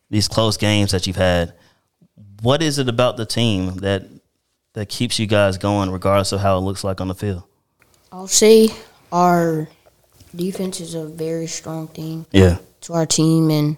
these 0.09 0.27
close 0.27 0.55
games 0.55 0.91
that 0.91 1.07
you've 1.07 1.17
had. 1.17 1.53
What 2.41 2.61
is 2.61 2.79
it 2.79 2.87
about 2.87 3.17
the 3.17 3.25
team 3.25 3.77
that 3.77 4.03
that 4.73 4.89
keeps 4.89 5.19
you 5.19 5.27
guys 5.27 5.57
going, 5.57 5.91
regardless 5.91 6.31
of 6.31 6.39
how 6.41 6.57
it 6.57 6.61
looks 6.61 6.83
like 6.83 7.01
on 7.01 7.07
the 7.07 7.15
field? 7.15 7.43
I'll 8.11 8.27
say 8.27 8.69
our 9.11 9.67
defense 10.35 10.79
is 10.79 10.95
a 10.95 11.05
very 11.05 11.47
strong 11.47 11.87
thing. 11.87 12.25
Yeah. 12.31 12.57
To 12.81 12.93
our 12.93 13.05
team, 13.05 13.49
and 13.51 13.77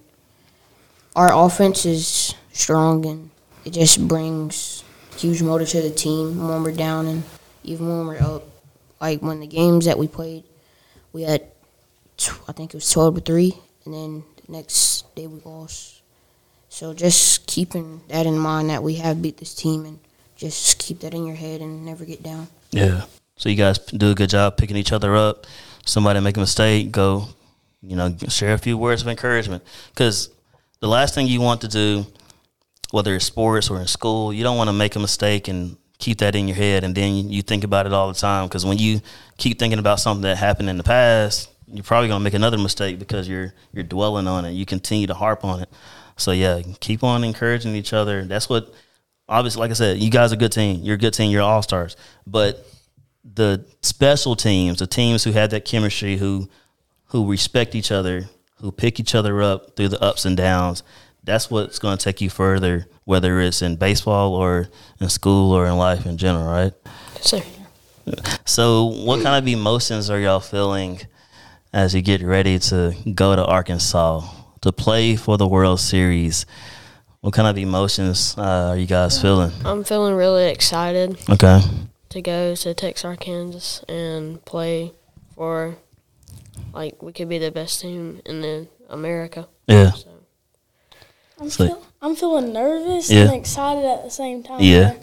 our 1.16 1.34
offense 1.46 1.86
is 1.86 2.36
strong, 2.52 3.06
and 3.06 3.30
it 3.66 3.72
just 3.72 4.08
brings 4.08 4.84
huge 5.18 5.42
motor 5.42 5.66
to 5.66 5.82
the 5.82 5.92
team 5.92 6.48
when 6.48 6.64
we're 6.64 6.72
down 6.72 7.08
and 7.08 7.24
even 7.64 7.88
when 7.88 8.08
we're 8.08 8.22
up. 8.22 8.44
Like 9.02 9.22
when 9.22 9.42
the 9.42 9.48
games 9.48 9.86
that 9.86 9.98
we 9.98 10.08
played, 10.08 10.44
we 11.12 11.24
had, 11.24 11.44
I 12.48 12.54
think 12.54 12.74
it 12.74 12.78
was 12.78 12.90
twelve 12.90 13.16
to 13.16 13.22
three, 13.22 13.54
and 13.86 13.94
then 13.94 14.24
the 14.46 14.54
next 14.54 15.14
day 15.16 15.28
we 15.28 15.42
lost. 15.42 16.02
So 16.70 16.94
just 16.94 17.46
keeping 17.46 18.02
that 18.08 18.26
in 18.26 18.38
mind 18.38 18.70
that 18.70 18.82
we 18.82 18.96
have 18.96 19.22
beat 19.22 19.38
this 19.38 19.54
team 19.54 19.86
and 19.86 20.00
just 20.50 20.80
keep 20.80 21.00
that 21.00 21.14
in 21.14 21.26
your 21.26 21.36
head 21.36 21.62
and 21.62 21.86
never 21.86 22.06
get 22.06 22.22
down. 22.22 22.48
Yeah. 22.72 23.06
So 23.38 23.50
you 23.50 23.56
guys 23.56 23.80
do 23.80 24.12
a 24.12 24.16
good 24.16 24.30
job 24.30 24.58
picking 24.58 24.78
each 24.78 24.92
other 24.92 25.16
up. 25.16 25.48
Somebody 25.86 26.20
make 26.20 26.38
a 26.38 26.40
mistake, 26.40 26.92
go, 26.92 27.28
you 27.82 27.96
know, 27.96 28.16
share 28.30 28.54
a 28.54 28.58
few 28.58 28.78
words 28.78 29.02
of 29.02 29.08
encouragement. 29.08 29.64
Because 29.90 30.30
the 30.80 30.88
last 30.88 31.16
thing 31.16 31.28
you 31.28 31.42
want 31.42 31.62
to 31.62 31.68
do, 31.68 32.06
whether 32.92 33.16
it's 33.16 33.26
sports 33.26 33.70
or 33.70 33.80
in 33.80 33.88
school, 33.88 34.34
you 34.34 34.44
don't 34.44 34.58
want 34.58 34.68
to 34.68 34.74
make 34.74 34.96
a 34.96 35.00
mistake 35.00 35.48
and 35.48 35.78
keep 35.98 36.18
that 36.20 36.36
in 36.36 36.48
your 36.48 36.58
head, 36.58 36.84
and 36.84 36.94
then 36.94 37.30
you 37.30 37.42
think 37.42 37.64
about 37.64 37.86
it 37.86 37.94
all 37.94 38.08
the 38.10 38.20
time. 38.20 38.48
Because 38.48 38.66
when 38.66 38.78
you 38.78 39.02
keep 39.38 39.58
thinking 39.58 39.80
about 39.80 40.00
something 40.00 40.24
that 40.24 40.38
happened 40.38 40.70
in 40.70 40.78
the 40.78 40.84
past, 40.84 41.50
you're 41.68 41.84
probably 41.84 42.10
gonna 42.10 42.24
make 42.24 42.34
another 42.34 42.58
mistake 42.58 43.00
because 43.00 43.28
you're 43.28 43.54
you're 43.72 43.84
dwelling 43.84 44.28
on 44.28 44.46
it. 44.46 44.52
You 44.52 44.66
continue 44.66 45.08
to 45.08 45.14
harp 45.14 45.44
on 45.44 45.62
it. 45.62 45.70
So 46.18 46.32
yeah, 46.32 46.62
keep 46.80 47.04
on 47.04 47.24
encouraging 47.24 47.76
each 47.76 47.94
other. 47.94 48.26
That's 48.26 48.50
what 48.50 48.74
obviously, 49.28 49.60
like 49.60 49.72
I 49.72 49.76
said, 49.76 49.98
you 49.98 50.10
guys 50.10 50.32
are 50.32 50.36
a 50.36 50.40
good 50.40 50.52
team. 50.52 50.82
You're 50.84 50.96
a 50.96 51.00
good 51.00 51.14
team. 51.14 51.32
You're 51.32 51.42
all 51.42 51.62
stars. 51.62 51.96
But 52.28 52.66
the 53.24 53.66
special 53.82 54.36
teams, 54.36 54.80
the 54.80 54.88
teams 54.88 55.24
who 55.24 55.32
have 55.32 55.52
that 55.52 55.66
chemistry, 55.66 56.18
who 56.18 56.50
who 57.08 57.30
respect 57.30 57.76
each 57.76 57.92
other, 57.92 58.28
who 58.60 58.72
pick 58.72 59.00
each 59.00 59.14
other 59.14 59.42
up 59.42 59.76
through 59.76 59.90
the 59.90 60.02
ups 60.02 60.26
and 60.26 60.36
downs, 60.36 60.82
that's 61.24 61.50
what's 61.50 61.80
going 61.80 61.98
to 61.98 62.04
take 62.04 62.22
you 62.22 62.30
further, 62.30 62.88
whether 63.06 63.40
it's 63.40 63.62
in 63.62 63.76
baseball 63.76 64.34
or 64.34 64.68
in 65.00 65.10
school 65.10 65.52
or 65.52 65.68
in 65.68 65.78
life 65.78 66.06
in 66.06 66.18
general, 66.18 66.46
right? 66.46 66.74
Sir. 67.22 67.42
So, 68.46 68.86
what 68.86 69.24
kind 69.24 69.42
of 69.42 69.48
emotions 69.48 70.10
are 70.10 70.20
y'all 70.20 70.42
feeling 70.42 71.02
as 71.72 71.96
you 71.96 72.02
get 72.02 72.22
ready 72.22 72.60
to 72.60 72.94
go 73.14 73.36
to 73.36 73.46
Arkansas 73.46 74.28
to 74.62 74.72
play 74.72 75.16
for 75.16 75.38
the 75.38 75.48
World 75.48 75.80
Series? 75.80 76.46
What 77.24 77.34
kind 77.34 77.48
of 77.48 77.58
emotions 77.58 78.36
uh, 78.38 78.72
are 78.72 78.78
you 78.78 78.86
guys 78.86 79.22
feeling? 79.22 79.50
I'm 79.64 79.86
feeling 79.86 80.14
really 80.14 80.50
excited. 80.50 81.18
Okay. 81.30 81.62
To 82.10 82.22
go 82.22 82.54
to 82.54 82.74
Texas, 82.74 82.82
Texarkana 82.82 83.60
and 83.88 84.44
play 84.44 84.92
for, 85.34 85.78
like, 86.74 87.02
we 87.02 87.14
could 87.14 87.30
be 87.30 87.38
the 87.38 87.50
best 87.50 87.80
team 87.80 88.22
in 88.26 88.42
the 88.42 88.68
America. 88.90 89.48
Yeah. 89.68 89.92
So. 89.92 90.10
I'm, 91.40 91.50
feel, 91.50 91.88
I'm 92.02 92.16
feeling 92.18 92.52
nervous 92.52 93.10
Yeah. 93.10 93.22
and 93.22 93.36
excited 93.36 93.86
at 93.86 94.04
the 94.04 94.10
same 94.10 94.44
time. 94.44 94.60
Yeah. 94.60 94.96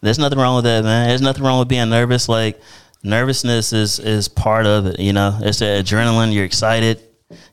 There's 0.00 0.20
nothing 0.20 0.38
wrong 0.38 0.54
with 0.54 0.66
that, 0.66 0.84
man. 0.84 1.08
There's 1.08 1.20
nothing 1.20 1.42
wrong 1.42 1.58
with 1.58 1.66
being 1.66 1.90
nervous. 1.90 2.28
Like 2.28 2.60
nervousness 3.02 3.72
is 3.72 3.98
is 3.98 4.28
part 4.28 4.66
of 4.66 4.86
it. 4.86 5.00
You 5.00 5.12
know, 5.12 5.36
it's 5.42 5.58
the 5.58 5.64
adrenaline. 5.64 6.32
You're 6.32 6.44
excited. 6.44 7.02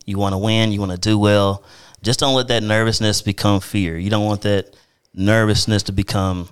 You 0.06 0.19
want 0.19 0.34
to 0.34 0.38
win. 0.38 0.71
You 0.71 0.80
want 0.80 0.91
to 0.91 0.99
do 0.99 1.17
well. 1.17 1.63
Just 2.06 2.20
don't 2.20 2.36
let 2.36 2.50
that 2.50 2.62
nervousness 2.62 3.24
become 3.24 3.60
fear. 3.60 3.98
You 3.98 4.12
don't 4.12 4.26
want 4.26 4.44
that 4.44 4.76
nervousness 5.15 5.84
to 5.84 5.91
become 5.91 6.48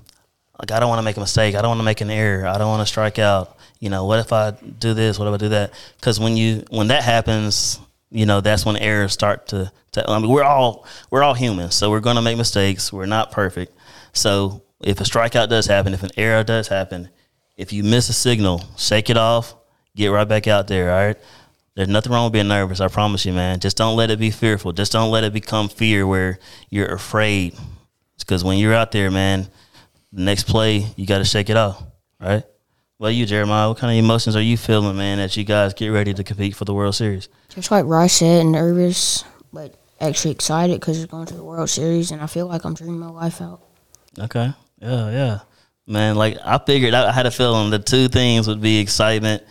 like 0.59 0.71
I 0.71 0.79
don't 0.79 0.89
want 0.89 0.97
to 0.97 1.03
make 1.03 1.15
a 1.15 1.19
mistake. 1.19 1.53
I 1.53 1.61
don't 1.61 1.69
want 1.69 1.79
to 1.79 1.85
make 1.85 2.01
an 2.01 2.09
error. 2.09 2.47
I 2.47 2.57
don't 2.57 2.69
want 2.69 2.81
to 2.81 2.87
strike 2.87 3.19
out. 3.19 3.57
You 3.79 3.91
know, 3.91 4.05
what 4.05 4.17
if 4.17 4.33
I 4.33 4.51
do 4.51 4.95
this? 4.95 5.19
What 5.19 5.27
if 5.27 5.33
I 5.35 5.37
do 5.37 5.49
that? 5.49 5.71
Because 5.97 6.19
when 6.19 6.35
you 6.37 6.63
when 6.71 6.87
that 6.87 7.03
happens, 7.03 7.79
you 8.09 8.25
know 8.25 8.41
that's 8.41 8.65
when 8.65 8.77
errors 8.77 9.13
start 9.13 9.47
to, 9.49 9.71
to. 9.91 10.09
I 10.09 10.17
mean, 10.17 10.29
we're 10.29 10.43
all 10.43 10.87
we're 11.11 11.21
all 11.21 11.35
human, 11.35 11.69
so 11.69 11.91
we're 11.91 11.99
going 11.99 12.15
to 12.15 12.21
make 12.23 12.37
mistakes. 12.37 12.91
We're 12.91 13.05
not 13.05 13.31
perfect. 13.31 13.77
So 14.13 14.63
if 14.81 15.01
a 15.01 15.03
strikeout 15.03 15.49
does 15.49 15.67
happen, 15.67 15.93
if 15.93 16.01
an 16.01 16.11
error 16.17 16.43
does 16.43 16.67
happen, 16.67 17.09
if 17.57 17.71
you 17.71 17.83
miss 17.83 18.09
a 18.09 18.13
signal, 18.13 18.63
shake 18.75 19.11
it 19.11 19.17
off, 19.17 19.53
get 19.95 20.07
right 20.07 20.27
back 20.27 20.47
out 20.47 20.67
there. 20.67 20.91
All 20.91 21.07
right. 21.07 21.17
There's 21.75 21.87
nothing 21.87 22.11
wrong 22.11 22.25
with 22.25 22.33
being 22.33 22.47
nervous. 22.47 22.79
I 22.79 22.87
promise 22.87 23.25
you, 23.25 23.33
man. 23.33 23.59
Just 23.59 23.77
don't 23.77 23.95
let 23.95 24.11
it 24.11 24.19
be 24.19 24.29
fearful. 24.29 24.73
Just 24.73 24.91
don't 24.91 25.09
let 25.09 25.23
it 25.23 25.33
become 25.33 25.69
fear 25.69 26.05
where 26.05 26.37
you're 26.69 26.93
afraid. 26.93 27.55
Because 28.19 28.43
when 28.43 28.59
you're 28.59 28.73
out 28.73 28.91
there, 28.91 29.09
man, 29.09 29.47
the 30.11 30.21
next 30.21 30.43
play 30.43 30.85
you 30.95 31.07
got 31.07 31.17
to 31.17 31.25
shake 31.25 31.49
it 31.49 31.57
off. 31.57 31.83
Right. 32.19 32.43
Well, 32.99 33.11
you, 33.11 33.25
Jeremiah, 33.25 33.69
what 33.69 33.79
kind 33.79 33.97
of 33.97 34.03
emotions 34.03 34.35
are 34.35 34.41
you 34.41 34.55
feeling, 34.55 34.95
man, 34.95 35.19
as 35.19 35.35
you 35.35 35.43
guys 35.43 35.73
get 35.73 35.89
ready 35.89 36.13
to 36.13 36.23
compete 36.23 36.55
for 36.55 36.63
the 36.63 36.73
World 36.73 36.95
Series? 36.95 37.27
Just 37.49 37.71
like 37.71 37.85
Rice 37.85 38.13
said, 38.13 38.45
nervous, 38.45 39.25
but 39.51 39.75
actually 39.99 40.31
excited 40.31 40.79
because 40.79 41.01
it's 41.01 41.11
going 41.11 41.25
to 41.25 41.33
the 41.33 41.43
World 41.43 41.69
Series, 41.69 42.11
and 42.11 42.21
I 42.21 42.27
feel 42.27 42.45
like 42.45 42.63
I'm 42.63 42.75
dreaming 42.75 42.99
my 42.99 43.09
life 43.09 43.41
out. 43.41 43.61
Okay. 44.17 44.53
Yeah, 44.79 45.09
yeah. 45.09 45.39
Man, 45.85 46.15
like 46.15 46.37
I 46.45 46.59
figured 46.59 46.93
I 46.93 47.11
had 47.11 47.25
a 47.25 47.31
feeling 47.31 47.71
the 47.71 47.79
two 47.79 48.07
things 48.07 48.47
would 48.47 48.61
be 48.61 48.79
excitement 48.79 49.43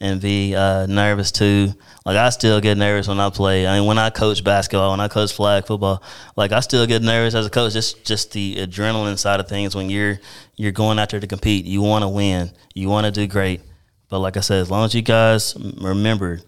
and 0.00 0.20
be 0.20 0.54
uh, 0.54 0.86
nervous 0.86 1.30
too. 1.30 1.74
Like 2.06 2.16
I 2.16 2.30
still 2.30 2.60
get 2.60 2.78
nervous 2.78 3.06
when 3.06 3.20
I 3.20 3.28
play. 3.30 3.66
I 3.66 3.78
mean, 3.78 3.86
when 3.86 3.98
I 3.98 4.10
coach 4.10 4.42
basketball, 4.42 4.92
when 4.92 5.00
I 5.00 5.08
coach 5.08 5.32
flag 5.32 5.66
football, 5.66 6.02
like 6.36 6.52
I 6.52 6.60
still 6.60 6.86
get 6.86 7.02
nervous 7.02 7.34
as 7.34 7.46
a 7.46 7.50
coach. 7.50 7.74
Just 7.74 8.04
just 8.04 8.32
the 8.32 8.56
adrenaline 8.56 9.18
side 9.18 9.40
of 9.40 9.48
things 9.48 9.74
when 9.74 9.90
you're 9.90 10.18
you're 10.56 10.72
going 10.72 10.98
out 10.98 11.10
there 11.10 11.20
to 11.20 11.26
compete. 11.26 11.66
You 11.66 11.82
want 11.82 12.02
to 12.02 12.08
win. 12.08 12.50
You 12.74 12.88
want 12.88 13.04
to 13.06 13.12
do 13.12 13.26
great. 13.26 13.60
But 14.08 14.20
like 14.20 14.36
I 14.36 14.40
said, 14.40 14.60
as 14.60 14.70
long 14.70 14.84
as 14.84 14.94
you 14.94 15.02
guys 15.02 15.54
remember, 15.80 16.40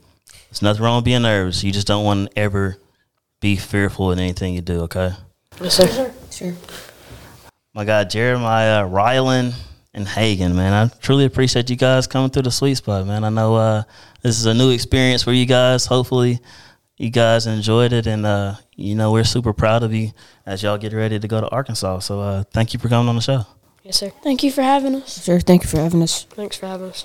there's 0.49 0.63
nothing 0.63 0.83
wrong 0.83 0.97
with 0.97 1.05
being 1.05 1.23
nervous. 1.23 1.63
You 1.63 1.71
just 1.73 1.87
don't 1.87 2.05
want 2.05 2.31
to 2.31 2.39
ever 2.39 2.77
be 3.41 3.57
fearful 3.57 4.11
in 4.13 4.19
anything 4.19 4.55
you 4.55 4.63
do. 4.63 4.81
Okay. 4.83 5.13
Yes, 5.61 5.77
sir. 5.77 6.13
Sure. 6.31 6.55
My 7.75 7.85
God, 7.85 8.11
Jeremiah, 8.11 8.85
Rylan, 8.85 9.55
and 9.95 10.09
Hagan, 10.09 10.57
man. 10.57 10.73
I 10.73 10.89
truly 10.99 11.25
appreciate 11.25 11.71
you 11.71 11.77
guys 11.77 12.07
coming 12.07 12.31
through 12.31 12.43
the 12.43 12.51
sweet 12.51 12.77
spot, 12.77 13.07
man. 13.07 13.25
I 13.25 13.29
know 13.29 13.55
uh, 13.57 13.83
this 14.23 14.39
is 14.39 14.47
a 14.47 14.55
new 14.55 14.71
experience 14.71 15.23
for 15.23 15.33
you 15.33 15.47
guys. 15.47 15.87
Hopefully, 15.87 16.41
you 16.97 17.11
guys 17.11 17.47
enjoyed 17.47 17.93
it, 17.93 18.07
and 18.07 18.25
uh, 18.25 18.55
you 18.77 18.95
know 18.95 19.13
we're 19.13 19.25
super 19.25 19.53
proud 19.53 19.83
of 19.83 19.93
you 19.93 20.13
as 20.47 20.63
y'all 20.63 20.79
get 20.79 20.93
ready 20.93 21.19
to 21.19 21.29
go 21.29 21.41
to 21.41 21.49
Arkansas. 21.49 22.01
So, 22.01 22.21
uh, 22.21 22.45
thank 22.53 22.73
you 22.73 22.81
for 22.81 22.89
coming 22.89 23.09
on 23.09 23.17
the 23.17 23.23
show. 23.23 23.45
Yes, 23.83 23.97
sir. 23.97 24.11
Thank 24.23 24.43
you 24.43 24.53
for 24.53 24.63
having 24.63 24.95
us. 24.95 25.13
Sir, 25.13 25.41
thank 25.41 25.65
you 25.65 25.69
for 25.69 25.79
having 25.79 26.03
us. 26.03 26.25
Thanks 26.25 26.57
for 26.57 26.67
having 26.67 26.89
us. 26.91 27.05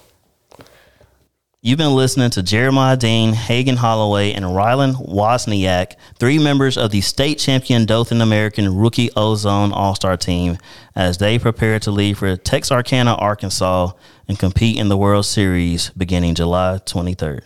You've 1.67 1.77
been 1.77 1.95
listening 1.95 2.29
to 2.29 2.41
Jeremiah 2.41 2.95
Dean, 2.95 3.33
Hagan 3.33 3.75
Holloway, 3.75 4.31
and 4.31 4.45
Rylan 4.45 5.05
Wozniak, 5.05 5.97
three 6.17 6.39
members 6.39 6.77
of 6.77 6.91
the 6.91 7.01
state 7.01 7.39
champion 7.39 7.85
Dothan 7.85 8.21
American 8.21 8.77
Rookie 8.77 9.09
Ozone 9.17 9.73
All 9.73 9.93
Star 9.93 10.15
team, 10.15 10.59
as 10.95 11.17
they 11.17 11.37
prepare 11.37 11.77
to 11.79 11.91
leave 11.91 12.19
for 12.19 12.37
Texarkana, 12.37 13.15
Arkansas, 13.15 13.91
and 14.29 14.39
compete 14.39 14.79
in 14.79 14.87
the 14.87 14.95
World 14.95 15.25
Series 15.25 15.89
beginning 15.89 16.35
July 16.35 16.79
23rd. 16.85 17.41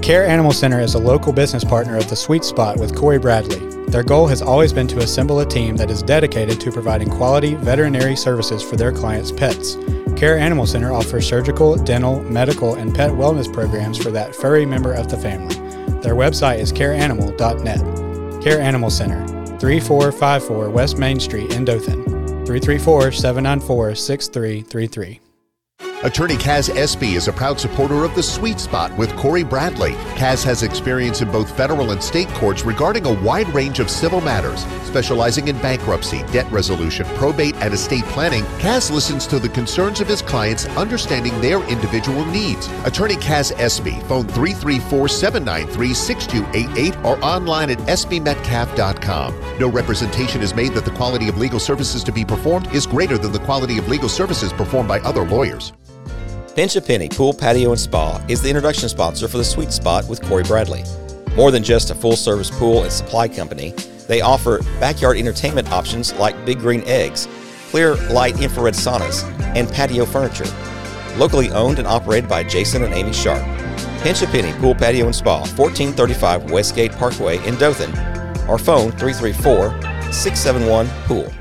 Care 0.00 0.24
Animal 0.24 0.52
Center 0.52 0.78
is 0.78 0.94
a 0.94 0.98
local 1.00 1.32
business 1.32 1.64
partner 1.64 1.96
of 1.96 2.08
the 2.08 2.14
Sweet 2.14 2.44
Spot 2.44 2.78
with 2.78 2.94
Corey 2.94 3.18
Bradley. 3.18 3.58
Their 3.86 4.04
goal 4.04 4.28
has 4.28 4.40
always 4.40 4.72
been 4.72 4.86
to 4.86 4.98
assemble 4.98 5.40
a 5.40 5.46
team 5.46 5.76
that 5.78 5.90
is 5.90 6.00
dedicated 6.04 6.60
to 6.60 6.70
providing 6.70 7.10
quality 7.10 7.56
veterinary 7.56 8.14
services 8.14 8.62
for 8.62 8.76
their 8.76 8.92
clients' 8.92 9.32
pets. 9.32 9.74
Care 10.20 10.36
Animal 10.36 10.66
Center 10.66 10.92
offers 10.92 11.26
surgical, 11.26 11.76
dental, 11.76 12.22
medical, 12.24 12.74
and 12.74 12.94
pet 12.94 13.10
wellness 13.10 13.50
programs 13.50 13.96
for 13.96 14.10
that 14.10 14.36
furry 14.36 14.66
member 14.66 14.92
of 14.92 15.08
the 15.08 15.16
family. 15.16 15.54
Their 16.02 16.14
website 16.14 16.58
is 16.58 16.74
careanimal.net. 16.74 18.42
Care 18.42 18.60
Animal 18.60 18.90
Center, 18.90 19.26
3454 19.58 20.68
West 20.68 20.98
Main 20.98 21.18
Street 21.20 21.54
in 21.54 21.64
Dothan. 21.64 22.04
334 22.44 23.12
794 23.12 23.94
6333. 23.94 25.29
Attorney 26.02 26.36
Kaz 26.36 26.74
Espy 26.74 27.14
is 27.14 27.28
a 27.28 27.32
proud 27.32 27.60
supporter 27.60 28.04
of 28.04 28.14
the 28.14 28.22
Sweet 28.22 28.58
Spot 28.58 28.90
with 28.96 29.14
Corey 29.16 29.42
Bradley. 29.42 29.92
Kaz 30.16 30.42
has 30.44 30.62
experience 30.62 31.20
in 31.20 31.30
both 31.30 31.54
federal 31.54 31.90
and 31.90 32.02
state 32.02 32.28
courts 32.28 32.64
regarding 32.64 33.04
a 33.04 33.12
wide 33.22 33.48
range 33.50 33.80
of 33.80 33.90
civil 33.90 34.22
matters. 34.22 34.64
Specializing 34.84 35.48
in 35.48 35.58
bankruptcy, 35.58 36.22
debt 36.32 36.50
resolution, 36.50 37.04
probate, 37.16 37.54
and 37.56 37.74
estate 37.74 38.04
planning, 38.04 38.44
Kaz 38.60 38.90
listens 38.90 39.26
to 39.26 39.38
the 39.38 39.50
concerns 39.50 40.00
of 40.00 40.08
his 40.08 40.22
clients, 40.22 40.64
understanding 40.68 41.38
their 41.42 41.62
individual 41.68 42.24
needs. 42.24 42.66
Attorney 42.86 43.16
Kaz 43.16 43.52
Espy, 43.58 44.00
phone 44.08 44.26
334 44.26 45.06
793 45.06 45.92
6288 45.92 47.04
or 47.04 47.22
online 47.22 47.68
at 47.68 47.78
espymetcalf.com. 47.80 49.58
No 49.58 49.68
representation 49.68 50.40
is 50.40 50.54
made 50.54 50.72
that 50.72 50.86
the 50.86 50.92
quality 50.92 51.28
of 51.28 51.36
legal 51.36 51.60
services 51.60 52.02
to 52.04 52.10
be 52.10 52.24
performed 52.24 52.74
is 52.74 52.86
greater 52.86 53.18
than 53.18 53.32
the 53.32 53.40
quality 53.40 53.76
of 53.76 53.86
legal 53.86 54.08
services 54.08 54.50
performed 54.50 54.88
by 54.88 54.98
other 55.00 55.26
lawyers. 55.28 55.74
Pinch 56.60 56.76
a 56.76 56.82
Penny 56.82 57.08
Pool, 57.08 57.32
Patio, 57.32 57.70
and 57.70 57.80
Spa 57.80 58.22
is 58.28 58.42
the 58.42 58.50
introduction 58.50 58.86
sponsor 58.90 59.28
for 59.28 59.38
the 59.38 59.44
Sweet 59.44 59.72
Spot 59.72 60.06
with 60.06 60.20
Corey 60.20 60.42
Bradley. 60.42 60.84
More 61.34 61.50
than 61.50 61.62
just 61.62 61.88
a 61.88 61.94
full 61.94 62.16
service 62.16 62.50
pool 62.50 62.82
and 62.82 62.92
supply 62.92 63.28
company, 63.28 63.70
they 64.08 64.20
offer 64.20 64.58
backyard 64.78 65.16
entertainment 65.16 65.72
options 65.72 66.12
like 66.16 66.44
Big 66.44 66.58
Green 66.58 66.82
Eggs, 66.84 67.26
clear 67.70 67.94
light 68.10 68.38
infrared 68.42 68.74
saunas, 68.74 69.24
and 69.56 69.72
patio 69.72 70.04
furniture. 70.04 70.44
Locally 71.16 71.48
owned 71.52 71.78
and 71.78 71.88
operated 71.88 72.28
by 72.28 72.44
Jason 72.44 72.84
and 72.84 72.92
Amy 72.92 73.14
Sharp. 73.14 73.42
Pinch 74.02 74.20
a 74.20 74.26
Penny 74.26 74.52
Pool, 74.60 74.74
Patio, 74.74 75.06
and 75.06 75.16
Spa, 75.16 75.38
1435 75.56 76.50
Westgate 76.50 76.92
Parkway 76.92 77.42
in 77.46 77.56
Dothan, 77.56 77.88
or 78.46 78.58
phone 78.58 78.92
334 78.98 79.70
671 80.12 80.86
Pool. 81.06 81.32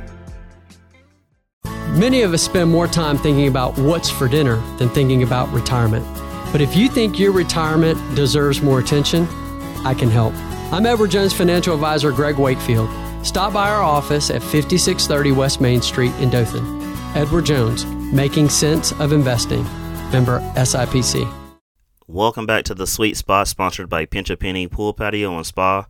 Many 1.98 2.22
of 2.22 2.34
us 2.36 2.44
spend 2.44 2.70
more 2.70 2.88
time 2.88 3.18
thinking 3.18 3.48
about 3.48 3.76
what's 3.80 4.12
for 4.12 4.28
dinner 4.28 4.58
than 4.78 4.90
thinking 4.90 5.24
about 5.24 5.52
retirement. 5.52 6.06
But 6.52 6.62
if 6.62 6.76
you 6.76 6.88
think 6.88 7.18
your 7.18 7.32
retirement 7.32 7.98
deserves 8.16 8.62
more 8.62 8.78
attention, 8.78 9.28
I 9.84 9.96
can 9.96 10.08
help. 10.08 10.36
I'm 10.72 10.86
Edward 10.86 11.10
Jones 11.10 11.34
financial 11.34 11.74
advisor 11.74 12.12
Greg 12.12 12.38
Wakefield. 12.38 12.92
Stop 13.26 13.54
by 13.54 13.68
our 13.72 13.82
office 13.82 14.30
at 14.30 14.44
5630 14.44 15.32
West 15.32 15.62
Main 15.62 15.82
Street 15.82 16.14
in 16.20 16.30
Dothan. 16.30 16.64
Edward 17.16 17.48
Jones, 17.48 17.88
making 18.14 18.50
sense 18.50 18.92
of 19.00 19.12
investing. 19.12 19.64
Member 20.12 20.42
SIPC. 20.56 21.28
Welcome 22.06 22.46
back 22.46 22.66
to 22.66 22.76
the 22.76 22.86
Sweet 22.86 23.18
Spot, 23.18 23.48
sponsored 23.48 23.90
by 23.90 24.06
Pinch 24.06 24.30
a 24.30 24.38
Penny 24.38 24.68
Pool 24.68 24.94
Patio 24.94 25.36
and 25.36 25.46
Spa. 25.46 25.88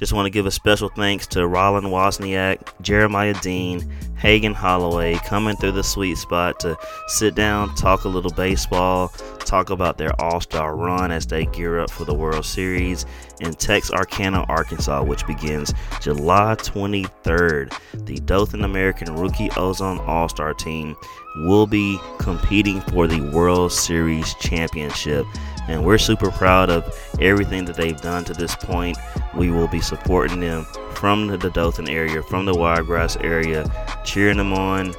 Just 0.00 0.14
want 0.14 0.24
to 0.24 0.30
give 0.30 0.46
a 0.46 0.50
special 0.50 0.88
thanks 0.88 1.26
to 1.26 1.46
Roland 1.46 1.88
Wozniak, 1.88 2.58
Jeremiah 2.80 3.34
Dean, 3.42 3.86
Hagan 4.16 4.54
Holloway 4.54 5.16
coming 5.16 5.56
through 5.56 5.72
the 5.72 5.82
sweet 5.82 6.16
spot 6.16 6.58
to 6.60 6.74
sit 7.08 7.34
down, 7.34 7.74
talk 7.74 8.04
a 8.04 8.08
little 8.08 8.30
baseball, 8.30 9.08
talk 9.40 9.68
about 9.68 9.98
their 9.98 10.18
All 10.18 10.40
Star 10.40 10.74
run 10.74 11.10
as 11.10 11.26
they 11.26 11.44
gear 11.44 11.80
up 11.80 11.90
for 11.90 12.06
the 12.06 12.14
World 12.14 12.46
Series 12.46 13.04
in 13.40 13.52
Texarkana, 13.52 14.46
Arkansas, 14.48 15.02
which 15.02 15.26
begins 15.26 15.74
July 16.00 16.54
23rd. 16.54 17.78
The 18.06 18.20
Dothan 18.20 18.64
American 18.64 19.14
Rookie 19.16 19.50
Ozone 19.58 19.98
All 19.98 20.30
Star 20.30 20.54
team 20.54 20.96
will 21.44 21.66
be 21.66 21.98
competing 22.18 22.80
for 22.80 23.06
the 23.06 23.20
World 23.32 23.70
Series 23.70 24.32
championship 24.36 25.26
and 25.68 25.84
we're 25.84 25.98
super 25.98 26.30
proud 26.30 26.70
of 26.70 26.94
everything 27.20 27.64
that 27.66 27.76
they've 27.76 28.00
done 28.00 28.24
to 28.24 28.32
this 28.32 28.54
point. 28.54 28.98
We 29.34 29.50
will 29.50 29.68
be 29.68 29.80
supporting 29.80 30.40
them 30.40 30.64
from 30.94 31.26
the 31.26 31.50
Dothan 31.50 31.88
area, 31.88 32.22
from 32.22 32.44
the 32.44 32.54
Wiregrass 32.54 33.16
area, 33.16 33.64
cheering 34.04 34.38
them 34.38 34.52
on 34.52 34.94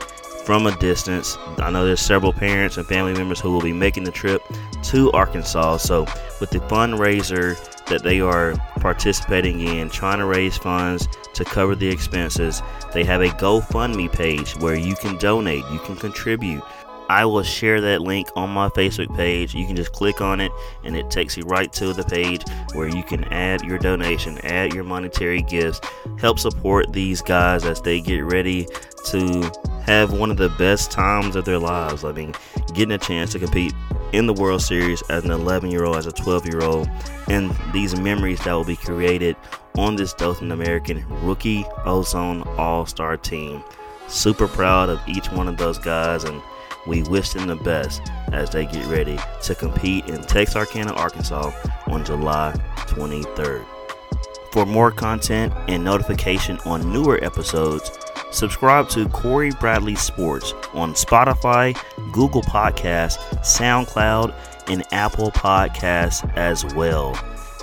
from 0.46 0.66
a 0.66 0.76
distance. 0.78 1.38
I 1.60 1.70
know 1.70 1.86
there's 1.86 2.02
several 2.02 2.34
parents 2.34 2.78
and 2.78 2.88
family 2.88 3.14
members 3.14 3.40
who 3.40 3.52
will 3.52 3.62
be 3.62 3.74
making 3.74 4.04
the 4.04 4.12
trip 4.12 4.42
to 4.84 5.12
Arkansas. 5.12 5.78
So, 5.78 6.06
with 6.40 6.50
the 6.50 6.60
fundraiser 6.60 7.58
that 7.86 8.04
they 8.04 8.22
are 8.22 8.56
participating 8.80 9.60
in, 9.62 9.90
trying 9.90 10.20
to 10.20 10.26
raise 10.26 10.58
funds 10.58 11.08
to 11.34 11.46
cover 11.46 11.76
the 11.76 11.88
expenses, 11.88 12.62
they 12.94 13.04
have 13.04 13.22
a 13.22 13.28
GoFundMe 13.28 14.12
page 14.12 14.56
where 14.58 14.76
you 14.76 14.96
can 14.96 15.18
donate, 15.18 15.64
you 15.72 15.80
can 15.80 15.96
contribute. 15.96 16.64
I 17.12 17.26
will 17.26 17.44
share 17.44 17.82
that 17.82 18.00
link 18.00 18.30
on 18.38 18.52
my 18.52 18.70
Facebook 18.70 19.14
page. 19.18 19.54
You 19.54 19.68
can 19.68 19.76
just 19.76 19.92
click 19.92 20.22
on 20.22 20.40
it 20.40 20.50
and 20.86 20.96
it 20.96 21.12
takes 21.12 21.36
you 21.36 21.44
right 21.44 21.72
to 21.74 21.92
the 21.92 22.06
page 22.06 22.42
where 22.74 22.88
you 22.88 23.04
can 23.04 23.26
add 23.26 23.66
your 23.66 23.78
donation, 23.78 24.38
add 24.46 24.74
your 24.74 24.86
monetary 24.86 25.42
gifts, 25.42 25.82
help 26.18 26.40
support 26.40 26.94
these 26.94 27.22
guys 27.22 27.66
as 27.66 27.82
they 27.82 28.00
get 28.00 28.22
ready 28.22 28.66
to 29.08 29.52
have 29.84 30.14
one 30.14 30.32
of 30.32 30.38
the 30.38 30.48
best 30.58 30.90
times 30.90 31.36
of 31.36 31.44
their 31.44 31.60
lives. 31.60 32.06
I 32.06 32.14
mean, 32.14 32.34
getting 32.74 32.94
a 32.94 32.98
chance 32.98 33.34
to 33.34 33.40
compete 33.40 33.74
in 34.14 34.26
the 34.26 34.34
World 34.34 34.62
Series 34.62 35.04
as 35.10 35.26
an 35.26 35.32
11 35.32 35.70
year 35.70 35.84
old, 35.84 35.98
as 35.98 36.06
a 36.06 36.14
12 36.14 36.46
year 36.46 36.62
old, 36.62 36.90
and 37.28 37.54
these 37.74 37.94
memories 38.00 38.42
that 38.46 38.54
will 38.54 38.64
be 38.64 38.78
created 38.78 39.36
on 39.78 39.98
this 39.98 40.14
Dothan 40.14 40.54
American 40.54 41.06
Rookie 41.26 41.66
Ozone 41.84 42.44
All 42.58 42.86
Star 42.86 43.18
team. 43.18 43.62
Super 44.08 44.48
proud 44.48 44.88
of 44.88 45.02
each 45.10 45.30
one 45.34 45.50
of 45.50 45.58
those 45.58 45.78
guys 45.78 46.24
and 46.24 46.42
we 46.88 47.04
wish 47.04 47.32
them 47.32 47.48
the 47.48 47.56
best 47.56 48.02
as 48.32 48.50
they 48.50 48.66
get 48.66 48.86
ready 48.88 49.20
to 49.44 49.56
compete 49.56 50.08
in 50.08 50.22
Texarkana, 50.22 50.94
Arkansas 50.94 51.52
on 51.88 52.04
July 52.06 52.54
23rd. 52.88 53.66
For 54.52 54.66
more 54.66 54.92
content 54.92 55.54
and 55.68 55.84
notification 55.84 56.58
on 56.66 56.92
newer 56.92 57.24
episodes, 57.24 57.92
subscribe 58.32 58.90
to 58.90 59.08
Corey 59.10 59.52
Bradley 59.60 59.96
Sports 59.96 60.54
on 60.74 60.94
Spotify, 60.94 61.78
Google 62.12 62.42
Podcasts, 62.42 63.18
SoundCloud, 63.40 64.34
and 64.68 64.84
Apple 64.92 65.32
Podcasts 65.32 66.30
as 66.36 66.66
well. 66.76 67.18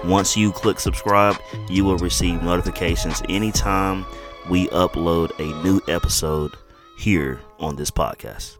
Once 0.04 0.36
you 0.36 0.52
click 0.52 0.78
subscribe, 0.78 1.36
you 1.68 1.84
will 1.84 1.98
receive 1.98 2.42
notifications 2.42 3.22
anytime 3.28 4.06
we 4.48 4.68
upload 4.68 5.30
a 5.38 5.62
new 5.64 5.80
episode 5.88 6.54
here 6.96 7.40
on 7.58 7.76
this 7.76 7.90
podcast. 7.90 8.57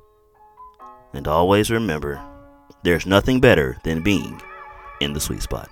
And 1.13 1.27
always 1.27 1.71
remember, 1.71 2.21
there's 2.83 3.07
nothing 3.07 3.41
better 3.41 3.79
than 3.83 4.03
being 4.03 4.41
in 5.01 5.13
the 5.13 5.21
sweet 5.21 5.43
spot. 5.43 5.69